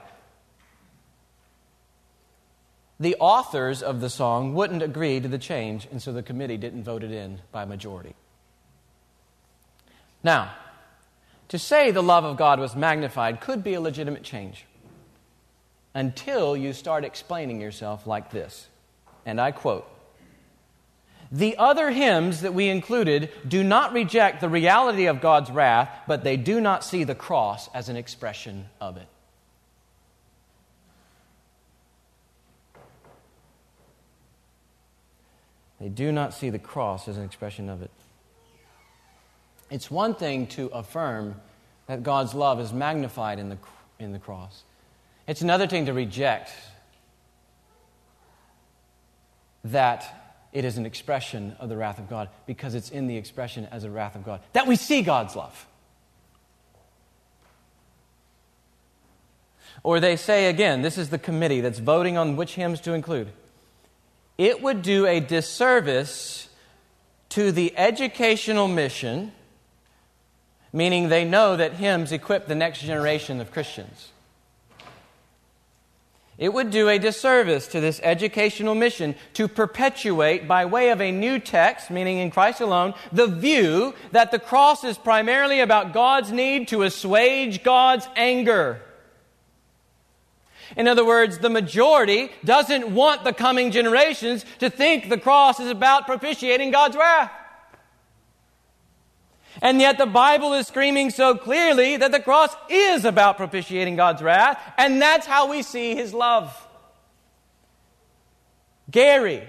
The 3.00 3.16
authors 3.20 3.82
of 3.82 4.02
the 4.02 4.10
song 4.10 4.54
wouldn't 4.54 4.84
agree 4.84 5.20
to 5.22 5.28
the 5.28 5.38
change, 5.38 5.88
and 5.90 6.02
so 6.02 6.12
the 6.12 6.22
committee 6.22 6.58
didn't 6.58 6.84
vote 6.84 7.04
it 7.04 7.12
in 7.12 7.40
by 7.52 7.64
majority. 7.64 8.14
Now, 10.22 10.52
to 11.48 11.58
say 11.58 11.92
the 11.92 12.04
love 12.04 12.26
of 12.26 12.36
God 12.38 12.60
was 12.60 12.76
magnified 12.76 13.40
could 13.40 13.64
be 13.64 13.74
a 13.74 13.82
legitimate 13.82 14.24
change 14.24 14.66
until 15.96 16.56
you 16.56 16.74
start 16.74 17.06
explaining 17.06 17.62
yourself 17.62 18.06
like 18.06 18.32
this. 18.32 18.68
And 19.26 19.40
I 19.40 19.52
quote 19.52 19.88
The 21.32 21.56
other 21.58 21.90
hymns 21.92 22.42
that 22.42 22.54
we 22.54 22.68
included 22.68 23.30
do 23.48 23.64
not 23.64 23.94
reject 23.94 24.42
the 24.42 24.50
reality 24.50 25.06
of 25.06 25.22
God's 25.22 25.50
wrath, 25.50 25.90
but 26.06 26.24
they 26.24 26.36
do 26.36 26.60
not 26.60 26.84
see 26.84 27.06
the 27.06 27.16
cross 27.16 27.70
as 27.74 27.88
an 27.88 27.96
expression 27.96 28.66
of 28.82 28.98
it. 28.98 29.08
They 35.80 35.90
do 35.90 36.12
not 36.12 36.34
see 36.34 36.50
the 36.50 36.60
cross 36.60 37.08
as 37.08 37.18
an 37.18 37.24
expression 37.24 37.70
of 37.70 37.82
it. 37.82 37.92
It's 39.70 39.90
one 39.90 40.16
thing 40.16 40.48
to 40.48 40.68
affirm 40.68 41.36
that 41.88 42.04
God's 42.04 42.34
love 42.34 42.60
is 42.60 42.72
magnified 42.72 43.40
in 43.40 43.50
the, 43.50 43.58
in 43.98 44.12
the 44.12 44.20
cross, 44.20 44.64
it's 45.28 45.42
another 45.42 45.68
thing 45.68 45.86
to 45.86 45.94
reject 45.94 46.52
that 49.64 50.38
it 50.52 50.66
is 50.66 50.78
an 50.78 50.86
expression 50.86 51.56
of 51.60 51.70
the 51.70 51.78
wrath 51.78 52.00
of 52.00 52.10
God 52.10 52.30
because 52.46 52.74
it's 52.74 52.90
in 52.90 53.08
the 53.08 53.18
expression 53.18 53.68
as 53.72 53.84
a 53.84 53.90
wrath 53.90 54.16
of 54.16 54.26
God 54.26 54.42
that 54.54 54.68
we 54.68 54.76
see 54.76 55.02
God's 55.02 55.36
love. 55.36 55.68
Or 59.84 60.00
they 60.00 60.16
say 60.16 60.48
again, 60.48 60.82
this 60.82 60.98
is 60.98 61.10
the 61.10 61.20
committee 61.20 61.62
that's 61.62 61.80
voting 61.80 62.18
on 62.18 62.36
which 62.36 62.56
hymns 62.56 62.82
to 62.82 62.94
include. 62.94 63.30
It 64.40 64.64
would 64.64 64.82
do 64.82 65.06
a 65.06 65.20
disservice 65.20 66.50
to 67.30 67.52
the 67.52 67.78
educational 67.78 68.68
mission 68.68 69.34
meaning 70.72 71.10
they 71.10 71.26
know 71.26 71.56
that 71.56 71.74
hymns 71.74 72.12
equip 72.12 72.48
the 72.48 72.56
next 72.56 72.82
generation 72.82 73.42
of 73.42 73.52
Christians. 73.52 74.12
It 76.38 76.54
would 76.54 76.70
do 76.70 76.88
a 76.88 77.00
disservice 77.00 77.68
to 77.68 77.82
this 77.82 78.00
educational 78.02 78.74
mission 78.74 79.16
to 79.34 79.50
perpetuate, 79.50 80.48
by 80.48 80.66
way 80.66 80.90
of 80.90 81.02
a 81.02 81.12
new 81.12 81.38
text, 81.38 81.90
meaning 81.92 82.20
in 82.20 82.32
Christ 82.32 82.62
alone, 82.62 82.94
the 83.12 83.28
view 83.28 83.94
that 84.12 84.32
the 84.32 84.40
cross 84.40 84.86
is 84.86 84.98
primarily 84.98 85.60
about 85.60 85.92
God's 85.92 86.32
need 86.32 86.70
to 86.70 86.84
assuage 86.84 87.62
God's 87.62 88.08
anger. 88.16 88.82
In 90.78 90.88
other 90.88 91.06
words, 91.06 91.40
the 91.40 91.50
majority 91.50 92.30
doesn't 92.46 92.94
want 92.94 93.24
the 93.24 93.34
coming 93.34 93.72
generations 93.72 94.46
to 94.60 94.70
think 94.70 95.10
the 95.10 95.18
cross 95.18 95.60
is 95.60 95.70
about 95.70 96.06
propitiating 96.06 96.72
God's 96.72 96.96
wrath. 96.96 97.32
And 99.62 99.82
yet 99.82 99.98
the 99.98 100.06
Bible 100.06 100.54
is 100.54 100.68
screaming 100.68 101.10
so 101.10 101.36
clearly 101.36 101.98
that 101.98 102.12
the 102.12 102.20
cross 102.20 102.56
is 102.70 103.04
about 103.04 103.38
propitiating 103.38 103.96
God's 103.96 104.22
wrath, 104.22 104.60
and 104.78 105.02
that's 105.02 105.26
how 105.26 105.50
we 105.50 105.64
see 105.64 105.96
his 105.96 106.14
love. 106.14 106.56
Gary 108.90 109.48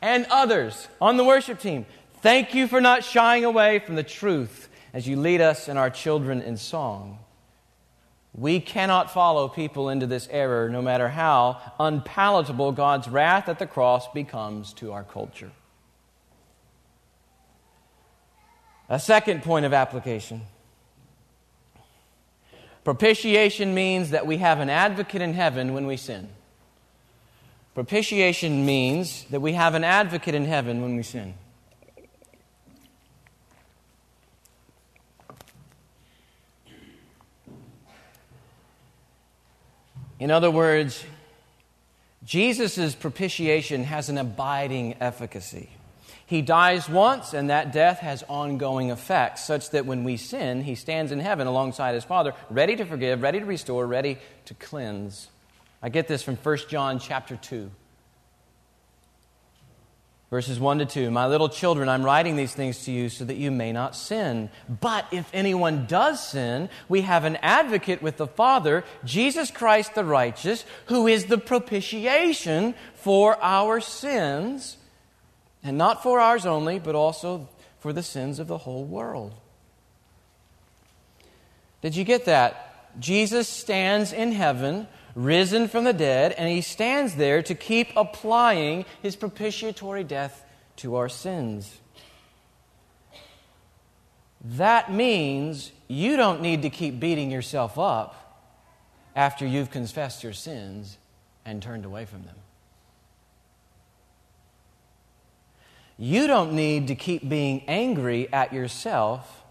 and 0.00 0.26
others 0.30 0.88
on 1.00 1.16
the 1.16 1.24
worship 1.24 1.60
team, 1.60 1.86
Thank 2.22 2.54
you 2.54 2.66
for 2.66 2.80
not 2.80 3.04
shying 3.04 3.44
away 3.44 3.78
from 3.78 3.94
the 3.94 4.02
truth 4.02 4.68
as 4.92 5.06
you 5.06 5.16
lead 5.16 5.40
us 5.40 5.68
and 5.68 5.78
our 5.78 5.90
children 5.90 6.42
in 6.42 6.56
song. 6.56 7.18
We 8.36 8.60
cannot 8.60 9.10
follow 9.10 9.48
people 9.48 9.88
into 9.88 10.06
this 10.06 10.28
error 10.30 10.68
no 10.68 10.82
matter 10.82 11.08
how 11.08 11.58
unpalatable 11.80 12.72
God's 12.72 13.08
wrath 13.08 13.48
at 13.48 13.58
the 13.58 13.66
cross 13.66 14.06
becomes 14.12 14.74
to 14.74 14.92
our 14.92 15.04
culture. 15.04 15.50
A 18.90 19.00
second 19.00 19.42
point 19.42 19.64
of 19.64 19.72
application 19.72 20.42
propitiation 22.84 23.74
means 23.74 24.10
that 24.10 24.28
we 24.28 24.36
have 24.36 24.60
an 24.60 24.70
advocate 24.70 25.20
in 25.20 25.34
heaven 25.34 25.74
when 25.74 25.88
we 25.88 25.96
sin. 25.96 26.28
Propitiation 27.74 28.64
means 28.64 29.24
that 29.24 29.40
we 29.40 29.54
have 29.54 29.74
an 29.74 29.82
advocate 29.82 30.36
in 30.36 30.44
heaven 30.44 30.80
when 30.82 30.94
we 30.94 31.02
sin. 31.02 31.34
In 40.18 40.30
other 40.30 40.50
words, 40.50 41.04
Jesus' 42.24 42.94
propitiation 42.94 43.84
has 43.84 44.08
an 44.08 44.18
abiding 44.18 44.96
efficacy. 45.00 45.68
He 46.26 46.42
dies 46.42 46.88
once, 46.88 47.34
and 47.34 47.50
that 47.50 47.72
death 47.72 48.00
has 48.00 48.24
ongoing 48.28 48.90
effects, 48.90 49.44
such 49.44 49.70
that 49.70 49.86
when 49.86 50.02
we 50.02 50.16
sin, 50.16 50.62
he 50.62 50.74
stands 50.74 51.12
in 51.12 51.20
heaven 51.20 51.46
alongside 51.46 51.94
his 51.94 52.02
Father, 52.02 52.34
ready 52.50 52.74
to 52.76 52.84
forgive, 52.84 53.22
ready 53.22 53.38
to 53.38 53.44
restore, 53.44 53.86
ready 53.86 54.18
to 54.46 54.54
cleanse. 54.54 55.28
I 55.80 55.88
get 55.88 56.08
this 56.08 56.24
from 56.24 56.36
1 56.36 56.58
John 56.68 56.98
chapter 56.98 57.36
2. 57.36 57.70
Verses 60.28 60.58
1 60.58 60.78
to 60.78 60.86
2 60.86 61.10
My 61.10 61.26
little 61.26 61.48
children, 61.48 61.88
I'm 61.88 62.02
writing 62.02 62.36
these 62.36 62.52
things 62.52 62.84
to 62.84 62.92
you 62.92 63.08
so 63.08 63.24
that 63.24 63.36
you 63.36 63.50
may 63.50 63.72
not 63.72 63.94
sin. 63.94 64.50
But 64.68 65.06
if 65.12 65.30
anyone 65.32 65.86
does 65.86 66.26
sin, 66.26 66.68
we 66.88 67.02
have 67.02 67.24
an 67.24 67.36
advocate 67.42 68.02
with 68.02 68.16
the 68.16 68.26
Father, 68.26 68.84
Jesus 69.04 69.50
Christ 69.52 69.94
the 69.94 70.04
righteous, 70.04 70.64
who 70.86 71.06
is 71.06 71.26
the 71.26 71.38
propitiation 71.38 72.74
for 72.94 73.38
our 73.40 73.80
sins, 73.80 74.78
and 75.62 75.78
not 75.78 76.02
for 76.02 76.18
ours 76.18 76.44
only, 76.44 76.80
but 76.80 76.96
also 76.96 77.48
for 77.78 77.92
the 77.92 78.02
sins 78.02 78.40
of 78.40 78.48
the 78.48 78.58
whole 78.58 78.84
world. 78.84 79.32
Did 81.82 81.94
you 81.94 82.02
get 82.02 82.24
that? 82.24 82.98
Jesus 82.98 83.48
stands 83.48 84.12
in 84.12 84.32
heaven 84.32 84.88
risen 85.16 85.66
from 85.66 85.84
the 85.84 85.92
dead, 85.94 86.32
and 86.32 86.48
he 86.48 86.60
stands 86.60 87.16
there 87.16 87.42
to 87.42 87.54
keep 87.54 87.88
applying 87.96 88.84
his 89.02 89.16
propitiatory 89.16 90.04
death 90.04 90.44
to 90.76 90.94
our 90.94 91.08
sins. 91.08 91.80
That 94.44 94.92
means 94.92 95.72
you 95.88 96.16
don't 96.16 96.42
need 96.42 96.62
to 96.62 96.70
keep 96.70 97.00
beating 97.00 97.30
yourself 97.30 97.78
up 97.78 98.22
after 99.16 99.46
you've 99.46 99.70
confessed 99.70 100.22
your 100.22 100.34
sins 100.34 100.98
and 101.44 101.62
turned 101.62 101.86
away 101.86 102.04
from 102.04 102.24
them. 102.24 102.36
You 105.98 106.26
don't 106.26 106.52
need 106.52 106.88
to 106.88 106.94
keep 106.94 107.26
being 107.26 107.62
angry 107.66 108.30
at 108.30 108.52
yourself 108.52 109.42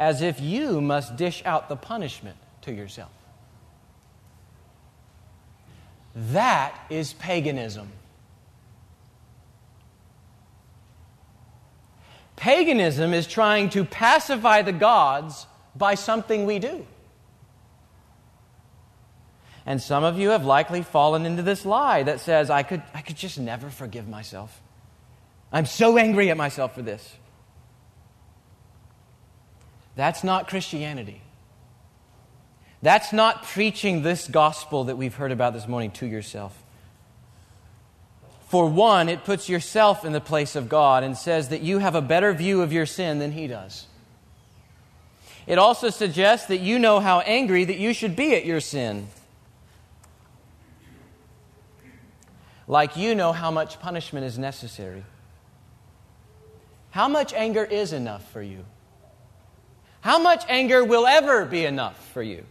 as 0.00 0.20
if 0.20 0.40
you 0.40 0.80
must 0.80 1.14
dish 1.14 1.42
out 1.46 1.68
the 1.68 1.76
punishment 1.76 2.36
to 2.62 2.72
yourself. 2.72 3.12
That 6.14 6.74
is 6.90 7.12
paganism. 7.14 7.92
Paganism 12.36 13.12
is 13.12 13.26
trying 13.26 13.70
to 13.70 13.84
pacify 13.84 14.62
the 14.62 14.72
gods 14.72 15.46
by 15.76 15.94
something 15.94 16.46
we 16.46 16.58
do. 16.58 16.86
And 19.66 19.80
some 19.80 20.04
of 20.04 20.18
you 20.18 20.30
have 20.30 20.44
likely 20.44 20.82
fallen 20.82 21.26
into 21.26 21.42
this 21.42 21.66
lie 21.66 22.02
that 22.02 22.20
says, 22.20 22.48
I 22.50 22.62
could, 22.62 22.82
I 22.94 23.02
could 23.02 23.16
just 23.16 23.38
never 23.38 23.68
forgive 23.68 24.08
myself. 24.08 24.60
I'm 25.52 25.66
so 25.66 25.98
angry 25.98 26.30
at 26.30 26.36
myself 26.36 26.74
for 26.74 26.82
this. 26.82 27.16
That's 29.96 30.24
not 30.24 30.48
Christianity. 30.48 31.20
That's 32.82 33.12
not 33.12 33.42
preaching 33.44 34.02
this 34.02 34.26
gospel 34.26 34.84
that 34.84 34.96
we've 34.96 35.14
heard 35.14 35.32
about 35.32 35.52
this 35.52 35.68
morning 35.68 35.90
to 35.92 36.06
yourself. 36.06 36.56
For 38.48 38.68
one, 38.68 39.08
it 39.08 39.24
puts 39.24 39.48
yourself 39.48 40.04
in 40.04 40.12
the 40.12 40.20
place 40.20 40.56
of 40.56 40.68
God 40.68 41.04
and 41.04 41.16
says 41.16 41.50
that 41.50 41.60
you 41.60 41.78
have 41.78 41.94
a 41.94 42.02
better 42.02 42.32
view 42.32 42.62
of 42.62 42.72
your 42.72 42.86
sin 42.86 43.18
than 43.18 43.32
He 43.32 43.46
does. 43.46 43.86
It 45.46 45.58
also 45.58 45.90
suggests 45.90 46.48
that 46.48 46.58
you 46.58 46.78
know 46.78 47.00
how 47.00 47.20
angry 47.20 47.64
that 47.64 47.76
you 47.76 47.92
should 47.92 48.16
be 48.16 48.34
at 48.34 48.44
your 48.44 48.60
sin. 48.60 49.08
Like 52.66 52.96
you 52.96 53.14
know 53.14 53.32
how 53.32 53.50
much 53.50 53.80
punishment 53.80 54.24
is 54.24 54.38
necessary. 54.38 55.04
How 56.90 57.08
much 57.08 57.32
anger 57.32 57.64
is 57.64 57.92
enough 57.92 58.28
for 58.32 58.42
you? 58.42 58.64
How 60.00 60.18
much 60.18 60.44
anger 60.48 60.84
will 60.84 61.06
ever 61.06 61.44
be 61.44 61.64
enough 61.64 62.10
for 62.12 62.22
you? 62.22 62.44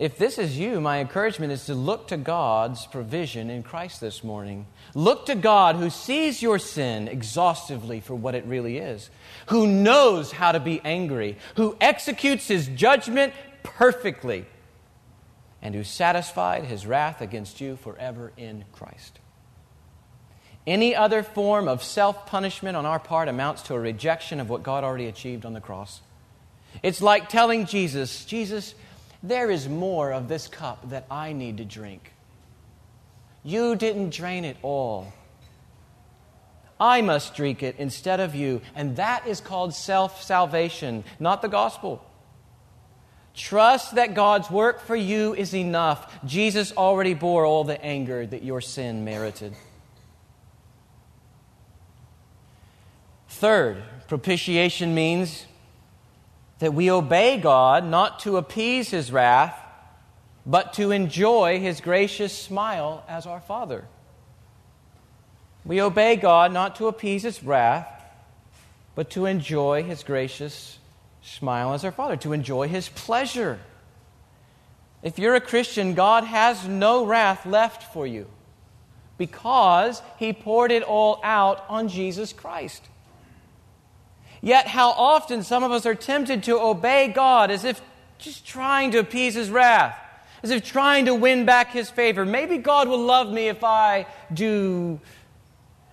If 0.00 0.16
this 0.16 0.38
is 0.38 0.58
you, 0.58 0.80
my 0.80 1.00
encouragement 1.00 1.52
is 1.52 1.66
to 1.66 1.74
look 1.74 2.08
to 2.08 2.16
God's 2.16 2.86
provision 2.86 3.50
in 3.50 3.62
Christ 3.62 4.00
this 4.00 4.24
morning. 4.24 4.66
Look 4.94 5.26
to 5.26 5.34
God 5.34 5.76
who 5.76 5.90
sees 5.90 6.40
your 6.40 6.58
sin 6.58 7.06
exhaustively 7.06 8.00
for 8.00 8.14
what 8.14 8.34
it 8.34 8.46
really 8.46 8.78
is, 8.78 9.10
who 9.48 9.66
knows 9.66 10.32
how 10.32 10.52
to 10.52 10.58
be 10.58 10.80
angry, 10.86 11.36
who 11.56 11.76
executes 11.82 12.48
his 12.48 12.66
judgment 12.68 13.34
perfectly, 13.62 14.46
and 15.60 15.74
who 15.74 15.84
satisfied 15.84 16.64
his 16.64 16.86
wrath 16.86 17.20
against 17.20 17.60
you 17.60 17.76
forever 17.76 18.32
in 18.38 18.64
Christ. 18.72 19.20
Any 20.66 20.96
other 20.96 21.22
form 21.22 21.68
of 21.68 21.82
self 21.82 22.24
punishment 22.24 22.74
on 22.74 22.86
our 22.86 23.00
part 23.00 23.28
amounts 23.28 23.60
to 23.64 23.74
a 23.74 23.78
rejection 23.78 24.40
of 24.40 24.48
what 24.48 24.62
God 24.62 24.82
already 24.82 25.08
achieved 25.08 25.44
on 25.44 25.52
the 25.52 25.60
cross. 25.60 26.00
It's 26.82 27.02
like 27.02 27.28
telling 27.28 27.66
Jesus, 27.66 28.24
Jesus, 28.24 28.74
there 29.22 29.50
is 29.50 29.68
more 29.68 30.12
of 30.12 30.28
this 30.28 30.48
cup 30.48 30.90
that 30.90 31.06
I 31.10 31.32
need 31.32 31.58
to 31.58 31.64
drink. 31.64 32.12
You 33.42 33.76
didn't 33.76 34.10
drain 34.10 34.44
it 34.44 34.56
all. 34.62 35.12
I 36.78 37.02
must 37.02 37.34
drink 37.34 37.62
it 37.62 37.76
instead 37.78 38.20
of 38.20 38.34
you. 38.34 38.62
And 38.74 38.96
that 38.96 39.26
is 39.26 39.40
called 39.40 39.74
self 39.74 40.22
salvation, 40.22 41.04
not 41.18 41.42
the 41.42 41.48
gospel. 41.48 42.04
Trust 43.34 43.94
that 43.94 44.14
God's 44.14 44.50
work 44.50 44.80
for 44.80 44.96
you 44.96 45.34
is 45.34 45.54
enough. 45.54 46.24
Jesus 46.24 46.72
already 46.72 47.14
bore 47.14 47.44
all 47.44 47.64
the 47.64 47.82
anger 47.84 48.26
that 48.26 48.42
your 48.42 48.60
sin 48.60 49.04
merited. 49.04 49.54
Third, 53.28 53.82
propitiation 54.08 54.94
means 54.94 55.46
that 56.60 56.74
we 56.74 56.90
obey 56.90 57.38
God 57.38 57.84
not 57.84 58.20
to 58.20 58.36
appease 58.36 58.90
his 58.90 59.10
wrath, 59.10 59.58
but 60.46 60.74
to 60.74 60.90
enjoy 60.90 61.58
his 61.58 61.80
gracious 61.80 62.36
smile 62.36 63.04
as 63.08 63.26
our 63.26 63.40
Father. 63.40 63.84
We 65.64 65.82
obey 65.82 66.16
God 66.16 66.52
not 66.52 66.76
to 66.76 66.86
appease 66.86 67.22
his 67.22 67.42
wrath, 67.42 67.88
but 68.94 69.10
to 69.10 69.26
enjoy 69.26 69.82
his 69.82 70.02
gracious 70.02 70.78
smile 71.22 71.72
as 71.72 71.84
our 71.84 71.92
Father, 71.92 72.16
to 72.18 72.32
enjoy 72.32 72.68
his 72.68 72.88
pleasure. 72.88 73.58
If 75.02 75.18
you're 75.18 75.34
a 75.34 75.40
Christian, 75.40 75.94
God 75.94 76.24
has 76.24 76.66
no 76.66 77.06
wrath 77.06 77.46
left 77.46 77.92
for 77.92 78.06
you 78.06 78.26
because 79.16 80.02
he 80.18 80.32
poured 80.32 80.72
it 80.72 80.82
all 80.82 81.20
out 81.22 81.64
on 81.68 81.88
Jesus 81.88 82.32
Christ. 82.32 82.82
Yet, 84.42 84.66
how 84.66 84.90
often 84.90 85.42
some 85.42 85.64
of 85.64 85.70
us 85.70 85.84
are 85.84 85.94
tempted 85.94 86.44
to 86.44 86.58
obey 86.58 87.08
God 87.08 87.50
as 87.50 87.64
if 87.64 87.80
just 88.18 88.46
trying 88.46 88.90
to 88.92 88.98
appease 88.98 89.34
His 89.34 89.50
wrath, 89.50 89.98
as 90.42 90.50
if 90.50 90.64
trying 90.64 91.06
to 91.06 91.14
win 91.14 91.44
back 91.44 91.72
His 91.72 91.90
favor. 91.90 92.24
Maybe 92.24 92.58
God 92.58 92.88
will 92.88 93.04
love 93.04 93.30
me 93.30 93.48
if 93.48 93.62
I 93.62 94.06
do. 94.32 95.00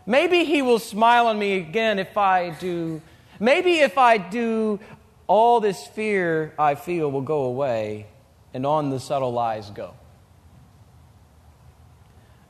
Maybe 0.05 0.45
He 0.45 0.61
will 0.61 0.79
smile 0.79 1.27
on 1.27 1.37
me 1.37 1.57
again 1.57 1.99
if 1.99 2.17
I 2.17 2.51
do. 2.51 3.01
Maybe 3.39 3.79
if 3.79 3.97
I 3.97 4.17
do, 4.17 4.79
all 5.27 5.59
this 5.59 5.85
fear 5.87 6.53
I 6.57 6.75
feel 6.75 7.11
will 7.11 7.21
go 7.21 7.43
away, 7.43 8.07
and 8.53 8.65
on 8.65 8.89
the 8.89 8.99
subtle 8.99 9.33
lies 9.33 9.69
go. 9.69 9.93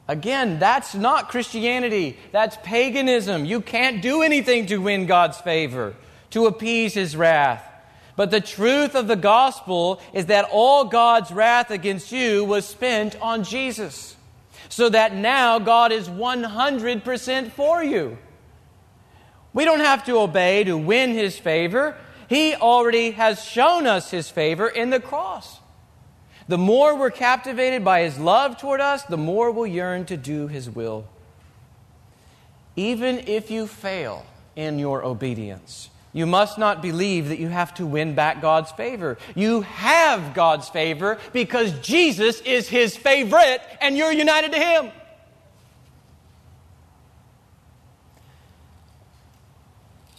Again, 0.08 0.58
that's 0.60 0.96
not 0.96 1.30
Christianity. 1.30 2.18
That's 2.32 2.58
paganism. 2.64 3.46
You 3.46 3.60
can't 3.62 4.02
do 4.02 4.22
anything 4.22 4.68
to 4.68 4.78
win 4.78 5.06
God's 5.06 5.38
favor, 5.40 5.96
to 6.30 6.46
appease 6.46 6.94
his 6.94 7.16
wrath. 7.16 7.64
But 8.16 8.32
the 8.32 8.42
truth 8.42 8.96
of 8.96 9.08
the 9.08 9.16
gospel 9.16 10.02
is 10.14 10.28
that 10.28 10.50
all 10.52 10.86
God's 10.86 11.32
wrath 11.32 11.72
against 11.72 12.12
you 12.12 12.46
was 12.46 12.66
spent 12.66 13.20
on 13.22 13.44
Jesus. 13.44 14.16
So 14.70 14.90
that 14.90 15.14
now 15.14 15.60
God 15.60 15.92
is 15.92 16.10
100% 16.10 17.52
for 17.52 17.84
you. 17.84 18.18
We 19.54 19.66
don't 19.66 19.80
have 19.82 20.06
to 20.06 20.20
obey 20.20 20.64
to 20.64 20.78
win 20.78 21.12
his 21.12 21.38
favor. 21.38 21.96
He 22.28 22.56
already 22.56 23.12
has 23.12 23.44
shown 23.44 23.88
us 23.88 24.12
his 24.12 24.30
favor 24.30 24.68
in 24.68 24.90
the 24.90 25.00
cross. 25.00 25.60
The 26.48 26.58
more 26.58 26.96
we're 26.96 27.12
captivated 27.12 27.84
by 27.84 28.04
his 28.04 28.18
love 28.18 28.58
toward 28.58 28.80
us, 28.80 29.04
the 29.04 29.18
more 29.18 29.52
we'll 29.52 29.68
yearn 29.68 30.06
to 30.06 30.18
do 30.18 30.48
his 30.48 30.70
will. 30.70 31.06
Even 32.76 33.20
if 33.28 33.52
you 33.52 33.68
fail 33.68 34.26
in 34.56 34.80
your 34.80 35.04
obedience, 35.04 35.90
you 36.14 36.26
must 36.26 36.58
not 36.58 36.82
believe 36.82 37.30
that 37.30 37.40
you 37.40 37.50
have 37.50 37.74
to 37.76 37.86
win 37.86 38.16
back 38.16 38.42
God's 38.42 38.72
favor. 38.72 39.18
You 39.36 39.62
have 39.62 40.34
God's 40.34 40.70
favor 40.70 41.20
because 41.34 41.74
Jesus 41.80 42.40
is 42.42 42.70
his 42.70 42.96
favorite 42.96 43.62
and 43.82 43.98
you're 43.98 44.14
united 44.14 44.54
to 44.54 44.60
him. 44.60 44.92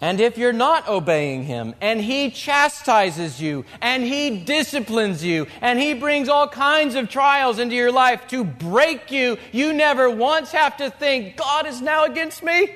And 0.01 0.21
if 0.21 0.39
you're 0.39 0.53
not 0.53 0.89
obeying 0.89 1.43
him, 1.43 1.75
and 1.81 2.01
he 2.01 2.31
chastises 2.31 3.43
you, 3.43 3.65
and 3.81 4.05
he 4.05 4.39
disciplines 4.39 5.25
you, 5.25 5.49
and 5.61 5.77
he 5.77 5.95
brings 5.95 6.29
all 6.29 6.47
kinds 6.47 6.95
of 6.95 7.09
trials 7.09 7.59
into 7.59 7.75
your 7.75 7.91
life 7.91 8.29
to 8.29 8.45
break 8.45 9.11
you, 9.11 9.39
you 9.51 9.73
never 9.73 10.09
once 10.09 10.53
have 10.53 10.77
to 10.77 10.89
think, 10.89 11.37
God 11.37 11.67
is 11.67 11.83
now 11.83 12.05
against 12.05 12.45
me. 12.45 12.71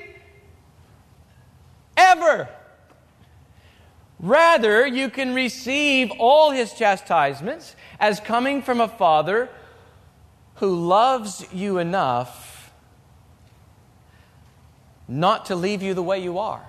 Ever. 1.95 2.49
Rather, 4.19 4.85
you 4.85 5.09
can 5.09 5.33
receive 5.33 6.11
all 6.19 6.51
his 6.51 6.73
chastisements 6.73 7.73
as 8.01 8.19
coming 8.19 8.61
from 8.61 8.81
a 8.81 8.87
father 8.87 9.47
who 10.55 10.75
loves 10.87 11.45
you 11.53 11.77
enough 11.77 12.73
not 15.07 15.45
to 15.45 15.55
leave 15.55 15.81
you 15.81 15.93
the 15.93 16.03
way 16.03 16.21
you 16.21 16.37
are. 16.37 16.65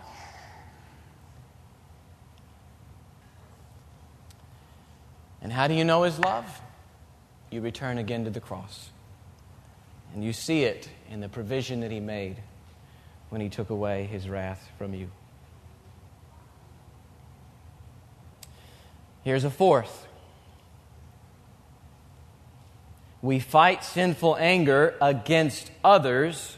And 5.45 5.53
how 5.53 5.69
do 5.69 5.75
you 5.75 5.85
know 5.85 6.03
his 6.03 6.19
love? 6.19 6.47
You 7.51 7.61
return 7.61 7.99
again 7.99 8.25
to 8.25 8.31
the 8.31 8.41
cross. 8.41 8.89
And 10.15 10.25
you 10.25 10.33
see 10.33 10.65
it 10.65 10.89
in 11.11 11.21
the 11.21 11.29
provision 11.29 11.81
that 11.81 11.91
he 11.91 12.01
made 12.01 12.39
when 13.29 13.43
he 13.43 13.51
took 13.51 13.69
away 13.69 14.05
his 14.05 14.29
wrath 14.29 14.67
from 14.79 14.95
you. 14.95 15.11
Here's 19.23 19.45
a 19.45 19.51
fourth. 19.51 20.07
We 23.21 23.39
fight 23.39 23.85
sinful 23.85 24.37
anger 24.37 24.95
against 25.01 25.71
others 25.83 26.57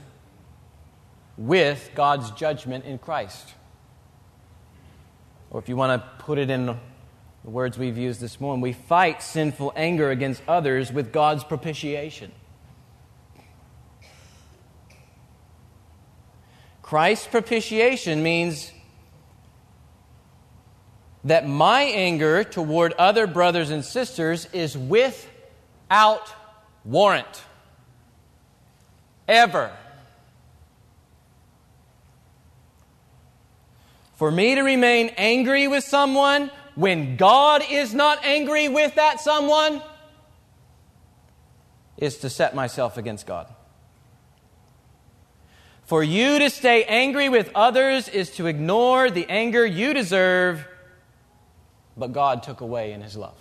with 1.36 1.90
God's 1.94 2.30
judgment 2.32 2.84
in 2.84 2.98
Christ. 2.98 3.54
Or 5.50 5.58
if 5.60 5.68
you 5.68 5.76
want 5.76 6.00
to 6.00 6.24
put 6.24 6.38
it 6.38 6.50
in 6.50 6.78
the 7.46 7.50
words 7.50 7.78
we've 7.78 7.96
used 7.96 8.20
this 8.20 8.40
morning. 8.40 8.60
We 8.60 8.72
fight 8.72 9.22
sinful 9.22 9.72
anger 9.76 10.10
against 10.10 10.42
others 10.48 10.92
with 10.92 11.12
God's 11.12 11.44
propitiation. 11.44 12.32
Christ's 16.82 17.28
propitiation 17.28 18.24
means 18.24 18.72
that 21.22 21.46
my 21.46 21.82
anger 21.82 22.42
toward 22.42 22.94
other 22.94 23.28
brothers 23.28 23.70
and 23.70 23.84
sisters 23.84 24.48
is 24.52 24.76
without 24.76 26.28
warrant. 26.84 27.44
Ever. 29.28 29.70
For 34.16 34.32
me 34.32 34.56
to 34.56 34.62
remain 34.62 35.10
angry 35.16 35.68
with 35.68 35.84
someone 35.84 36.50
when 36.76 37.16
God 37.16 37.62
is 37.68 37.92
not 37.92 38.24
angry 38.24 38.68
with 38.68 38.94
that 38.94 39.20
someone 39.20 39.82
is 41.96 42.18
to 42.18 42.30
set 42.30 42.54
myself 42.54 42.96
against 42.96 43.26
God. 43.26 43.52
For 45.86 46.02
you 46.02 46.38
to 46.38 46.50
stay 46.50 46.84
angry 46.84 47.28
with 47.28 47.50
others 47.54 48.08
is 48.08 48.30
to 48.36 48.46
ignore 48.46 49.10
the 49.10 49.26
anger 49.28 49.64
you 49.64 49.94
deserve, 49.94 50.66
but 51.96 52.12
God 52.12 52.42
took 52.42 52.60
away 52.60 52.92
in 52.92 53.00
His 53.00 53.16
love. 53.16 53.36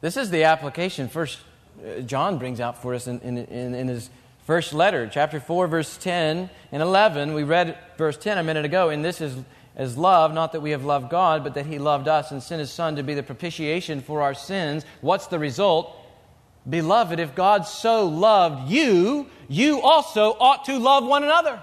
This 0.00 0.16
is 0.16 0.30
the 0.30 0.44
application 0.44 1.08
First 1.08 1.40
uh, 1.84 2.00
John 2.00 2.38
brings 2.38 2.60
out 2.60 2.80
for 2.80 2.94
us 2.94 3.06
in, 3.06 3.20
in, 3.20 3.38
in, 3.38 3.74
in 3.74 3.88
his 3.88 4.10
first 4.50 4.72
letter, 4.72 5.08
chapter 5.08 5.38
4, 5.38 5.68
verse 5.68 5.96
10 5.98 6.50
and 6.72 6.82
11. 6.82 7.34
We 7.34 7.44
read 7.44 7.78
verse 7.96 8.16
10 8.16 8.36
a 8.36 8.42
minute 8.42 8.64
ago, 8.64 8.88
and 8.88 9.04
this 9.04 9.20
is 9.20 9.32
as 9.76 9.96
love, 9.96 10.34
not 10.34 10.50
that 10.50 10.60
we 10.60 10.72
have 10.72 10.84
loved 10.84 11.08
God, 11.08 11.44
but 11.44 11.54
that 11.54 11.66
He 11.66 11.78
loved 11.78 12.08
us 12.08 12.32
and 12.32 12.42
sent 12.42 12.58
His 12.58 12.72
Son 12.72 12.96
to 12.96 13.04
be 13.04 13.14
the 13.14 13.22
propitiation 13.22 14.00
for 14.00 14.22
our 14.22 14.34
sins. 14.34 14.84
What's 15.02 15.28
the 15.28 15.38
result? 15.38 15.96
Beloved, 16.68 17.20
if 17.20 17.36
God 17.36 17.64
so 17.64 18.06
loved 18.08 18.68
you, 18.68 19.28
you 19.46 19.82
also 19.82 20.36
ought 20.40 20.64
to 20.64 20.80
love 20.80 21.06
one 21.06 21.22
another. 21.22 21.60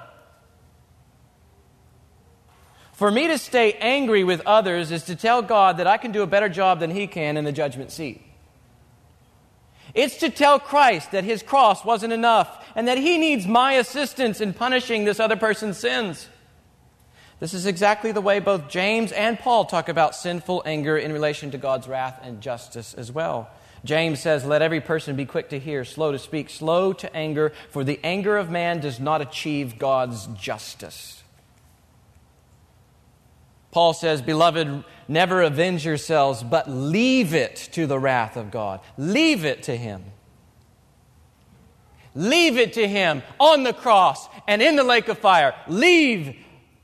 For 2.93 3.11
me 3.11 3.27
to 3.27 3.37
stay 3.37 3.73
angry 3.73 4.23
with 4.23 4.39
others 4.45 4.91
is 4.91 5.03
to 5.03 5.17
tell 5.17 5.41
God 5.41 5.79
that 5.79 5.87
I 5.87 5.97
can 5.97 6.13
do 6.13 6.21
a 6.21 6.27
better 6.27 6.47
job 6.47 6.79
than 6.79 6.91
He 6.91 7.05
can 7.07 7.35
in 7.35 7.43
the 7.43 7.51
judgment 7.51 7.91
seat. 7.91 8.21
It's 9.97 10.17
to 10.17 10.29
tell 10.29 10.59
Christ 10.59 11.11
that 11.11 11.23
his 11.23 11.41
cross 11.41 11.83
wasn't 11.83 12.13
enough 12.13 12.63
and 12.75 12.87
that 12.87 12.99
he 12.99 13.17
needs 13.17 13.47
my 13.47 13.73
assistance 13.73 14.39
in 14.39 14.53
punishing 14.53 15.05
this 15.05 15.19
other 15.19 15.35
person's 15.35 15.79
sins. 15.79 16.29
This 17.39 17.55
is 17.55 17.65
exactly 17.65 18.11
the 18.11 18.21
way 18.21 18.39
both 18.39 18.69
James 18.69 19.11
and 19.11 19.39
Paul 19.39 19.65
talk 19.65 19.89
about 19.89 20.15
sinful 20.15 20.61
anger 20.67 20.99
in 20.99 21.11
relation 21.11 21.49
to 21.49 21.57
God's 21.57 21.87
wrath 21.87 22.19
and 22.21 22.41
justice 22.41 22.93
as 22.93 23.11
well. 23.11 23.49
James 23.83 24.19
says, 24.19 24.45
Let 24.45 24.61
every 24.61 24.81
person 24.81 25.15
be 25.15 25.25
quick 25.25 25.49
to 25.49 25.57
hear, 25.57 25.83
slow 25.83 26.11
to 26.11 26.19
speak, 26.19 26.51
slow 26.51 26.93
to 26.93 27.15
anger, 27.15 27.51
for 27.71 27.83
the 27.83 27.99
anger 28.03 28.37
of 28.37 28.51
man 28.51 28.79
does 28.79 28.99
not 28.99 29.21
achieve 29.21 29.79
God's 29.79 30.27
justice. 30.27 31.16
Paul 33.71 33.93
says, 33.93 34.21
Beloved, 34.21 34.83
never 35.07 35.41
avenge 35.41 35.85
yourselves, 35.85 36.43
but 36.43 36.69
leave 36.69 37.33
it 37.33 37.55
to 37.73 37.85
the 37.85 37.99
wrath 37.99 38.37
of 38.37 38.51
God. 38.51 38.79
Leave 38.97 39.45
it 39.45 39.63
to 39.63 39.75
Him. 39.75 40.03
Leave 42.15 42.57
it 42.57 42.73
to 42.73 42.87
Him 42.87 43.21
on 43.39 43.63
the 43.63 43.73
cross 43.73 44.27
and 44.47 44.61
in 44.61 44.75
the 44.75 44.83
lake 44.83 45.07
of 45.07 45.19
fire. 45.19 45.53
Leave 45.67 46.35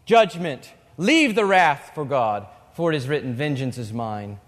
judgment. 0.05 0.71
Leave 0.97 1.36
the 1.36 1.45
wrath 1.45 1.91
for 1.95 2.05
God. 2.05 2.47
For 2.73 2.91
it 2.91 2.95
is 2.95 3.07
written, 3.07 3.34
Vengeance 3.34 3.77
is 3.77 3.93
mine. 3.93 4.39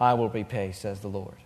I 0.00 0.14
will 0.14 0.28
repay, 0.28 0.72
says 0.72 1.00
the 1.00 1.08
Lord. 1.08 1.36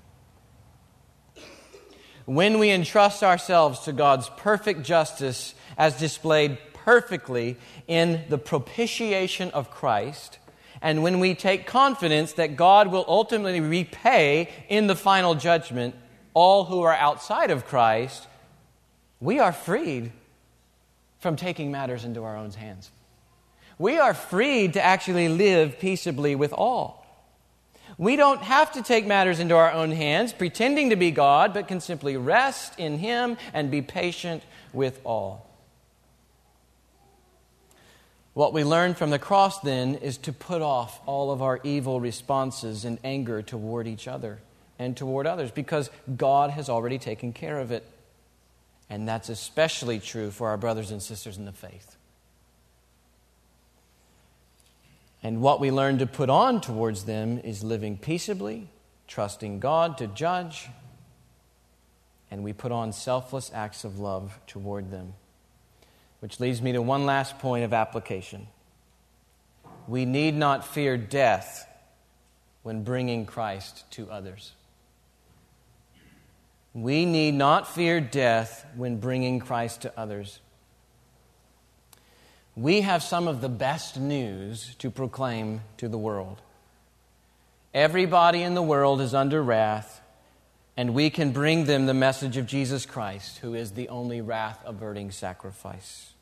When 2.25 2.59
we 2.59 2.71
entrust 2.71 3.23
ourselves 3.23 3.81
to 3.81 3.93
God's 3.93 4.31
perfect 4.37 4.83
justice 4.83 5.55
as 5.77 5.99
displayed 5.99 6.59
perfectly 6.73 7.57
in 7.87 8.25
the 8.29 8.39
propitiation 8.39 9.51
of 9.51 9.71
Christ, 9.71 10.39
and 10.81 11.03
when 11.03 11.19
we 11.19 11.35
take 11.35 11.67
confidence 11.67 12.35
that 12.35 12.57
God 12.57 12.89
will 12.89 13.05
ultimately 13.09 13.61
repay 13.61 14.51
in 14.69 14.87
the 14.87 14.97
final 14.97 15.35
judgment 15.35 15.95
all 16.35 16.65
who 16.65 16.83
are 16.83 16.93
outside 16.93 17.51
of 17.51 17.67
Christ, 17.67 18.27
we 19.21 19.39
are 19.39 19.53
freed 19.53 20.13
from 21.21 21.37
taking 21.37 21.71
matters 21.71 22.05
into 22.05 22.23
our 22.25 22.37
own 22.37 22.51
hands. 22.51 22.91
We 23.79 23.99
are 23.99 24.15
freed 24.15 24.75
to 24.75 24.85
actually 24.85 25.29
live 25.29 25.79
peaceably 25.79 26.35
with 26.35 26.53
all. 26.53 27.05
We 27.97 28.17
don't 28.17 28.43
have 28.43 28.73
to 28.73 28.83
take 28.83 29.07
matters 29.07 29.41
into 29.41 29.55
our 29.55 29.73
own 29.73 29.91
hands, 29.91 30.33
pretending 30.33 30.91
to 30.91 30.97
be 30.97 31.11
God, 31.11 31.55
but 31.55 31.69
can 31.69 31.81
simply 31.81 32.17
rest 32.17 32.79
in 32.79 32.99
Him 32.99 33.37
and 33.53 33.71
be 33.71 33.83
patient 33.83 34.43
with 34.73 35.01
all. 35.05 35.44
What 38.35 38.53
we 38.53 38.65
learn 38.65 38.95
from 38.95 39.11
the 39.11 39.19
cross 39.19 39.61
then 39.61 39.95
is 39.95 40.19
to 40.19 40.33
put 40.33 40.61
off 40.61 41.01
all 41.07 41.31
of 41.31 41.41
our 41.41 41.61
evil 41.63 42.01
responses 42.01 42.85
and 42.85 42.99
anger 43.05 43.43
toward 43.43 43.87
each 43.87 44.09
other 44.09 44.41
and 44.77 44.97
toward 44.97 45.27
others 45.27 45.53
because 45.53 45.89
God 46.17 46.51
has 46.51 46.69
already 46.69 46.99
taken 46.99 47.33
care 47.33 47.61
of 47.61 47.71
it. 47.71 47.89
And 48.91 49.09
that's 49.09 49.29
especially 49.29 50.01
true 50.01 50.33
for 50.33 50.49
our 50.49 50.57
brothers 50.57 50.91
and 50.91 51.01
sisters 51.01 51.39
in 51.39 51.45
the 51.45 51.53
faith. 51.53 51.97
And 55.23 55.41
what 55.41 55.61
we 55.61 55.71
learn 55.71 55.99
to 55.99 56.07
put 56.07 56.29
on 56.29 56.61
towards 56.61 57.05
them 57.05 57.39
is 57.39 57.65
living 57.65 57.97
peaceably, 57.97 58.69
trusting 59.07 59.61
God 59.61 59.97
to 59.99 60.07
judge, 60.09 60.69
and 62.31 62.43
we 62.43 62.53
put 62.53 62.73
on 62.73 62.93
selfless 62.93 63.51
acts 63.55 63.85
of 63.85 63.99
love 63.99 64.39
toward 64.47 64.91
them. 64.91 65.15
Which 66.25 66.41
leads 66.41 66.63
me 66.63 66.73
to 66.73 66.81
one 66.81 67.05
last 67.05 67.39
point 67.39 67.65
of 67.65 67.75
application. 67.75 68.47
We 69.87 70.07
need 70.07 70.35
not 70.35 70.67
fear 70.67 70.97
death 70.97 71.69
when 72.63 72.83
bringing 72.83 73.27
Christ 73.27 73.85
to 73.91 74.11
others. 74.11 74.53
We 76.73 77.05
need 77.05 77.35
not 77.35 77.69
fear 77.69 78.01
death 78.01 78.65
when 78.75 79.01
bringing 79.01 79.39
Christ 79.39 79.83
to 79.83 79.93
others. 80.01 80.41
we 82.57 82.81
have 82.81 83.03
some 83.03 83.29
of 83.29 83.43
the 83.43 83.51
best 83.51 84.01
news 84.01 84.75
to 84.77 84.91
proclaim 84.91 85.61
to 85.77 85.91
the 85.91 85.99
world. 85.99 86.41
Everybody 87.75 88.41
in 88.41 88.55
the 88.55 88.63
world 88.63 89.03
is 89.03 89.13
under 89.13 89.43
wrath, 89.43 90.01
and 90.75 90.95
we 90.95 91.11
can 91.11 91.33
bring 91.33 91.67
them 91.67 91.85
the 91.85 91.93
message 91.93 92.39
of 92.39 92.47
Jesus 92.47 92.87
Christ, 92.87 93.41
who 93.41 93.53
is 93.53 93.73
the 93.73 93.91
only 93.91 94.23
wrath 94.23 94.59
averting 94.65 95.11
sacrifice. 95.11 96.14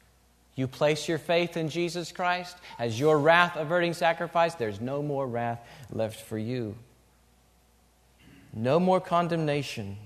You 0.55 0.67
place 0.69 1.09
your 1.09 1.19
faith 1.19 1.57
in 1.57 1.71
Jesus 1.71 2.13
Christ 2.13 2.57
as 2.79 2.99
your 3.01 3.19
wrath 3.19 3.57
averting 3.57 3.95
sacrifice, 3.95 4.55
there's 4.55 4.81
no 4.81 5.03
more 5.03 5.27
wrath 5.27 5.61
left 5.91 6.21
for 6.21 6.37
you. 6.37 6.75
No 8.53 8.79
more 8.79 9.01
condemnation. 9.01 9.97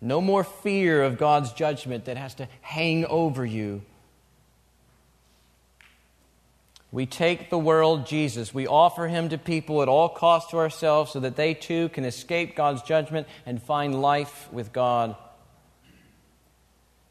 No 0.00 0.20
more 0.20 0.44
fear 0.44 1.02
of 1.02 1.18
God's 1.18 1.52
judgment 1.52 2.06
that 2.06 2.16
has 2.16 2.34
to 2.34 2.48
hang 2.60 3.04
over 3.06 3.44
you. 3.44 3.82
We 6.90 7.04
take 7.04 7.50
the 7.50 7.58
world 7.58 8.06
Jesus. 8.06 8.54
We 8.54 8.66
offer 8.66 9.08
him 9.08 9.28
to 9.28 9.38
people 9.38 9.82
at 9.82 9.88
all 9.88 10.08
cost 10.08 10.50
to 10.50 10.56
ourselves 10.56 11.12
so 11.12 11.20
that 11.20 11.36
they 11.36 11.52
too 11.52 11.90
can 11.90 12.04
escape 12.04 12.56
God's 12.56 12.82
judgment 12.82 13.26
and 13.44 13.62
find 13.62 14.00
life 14.00 14.48
with 14.52 14.72
God. 14.72 15.14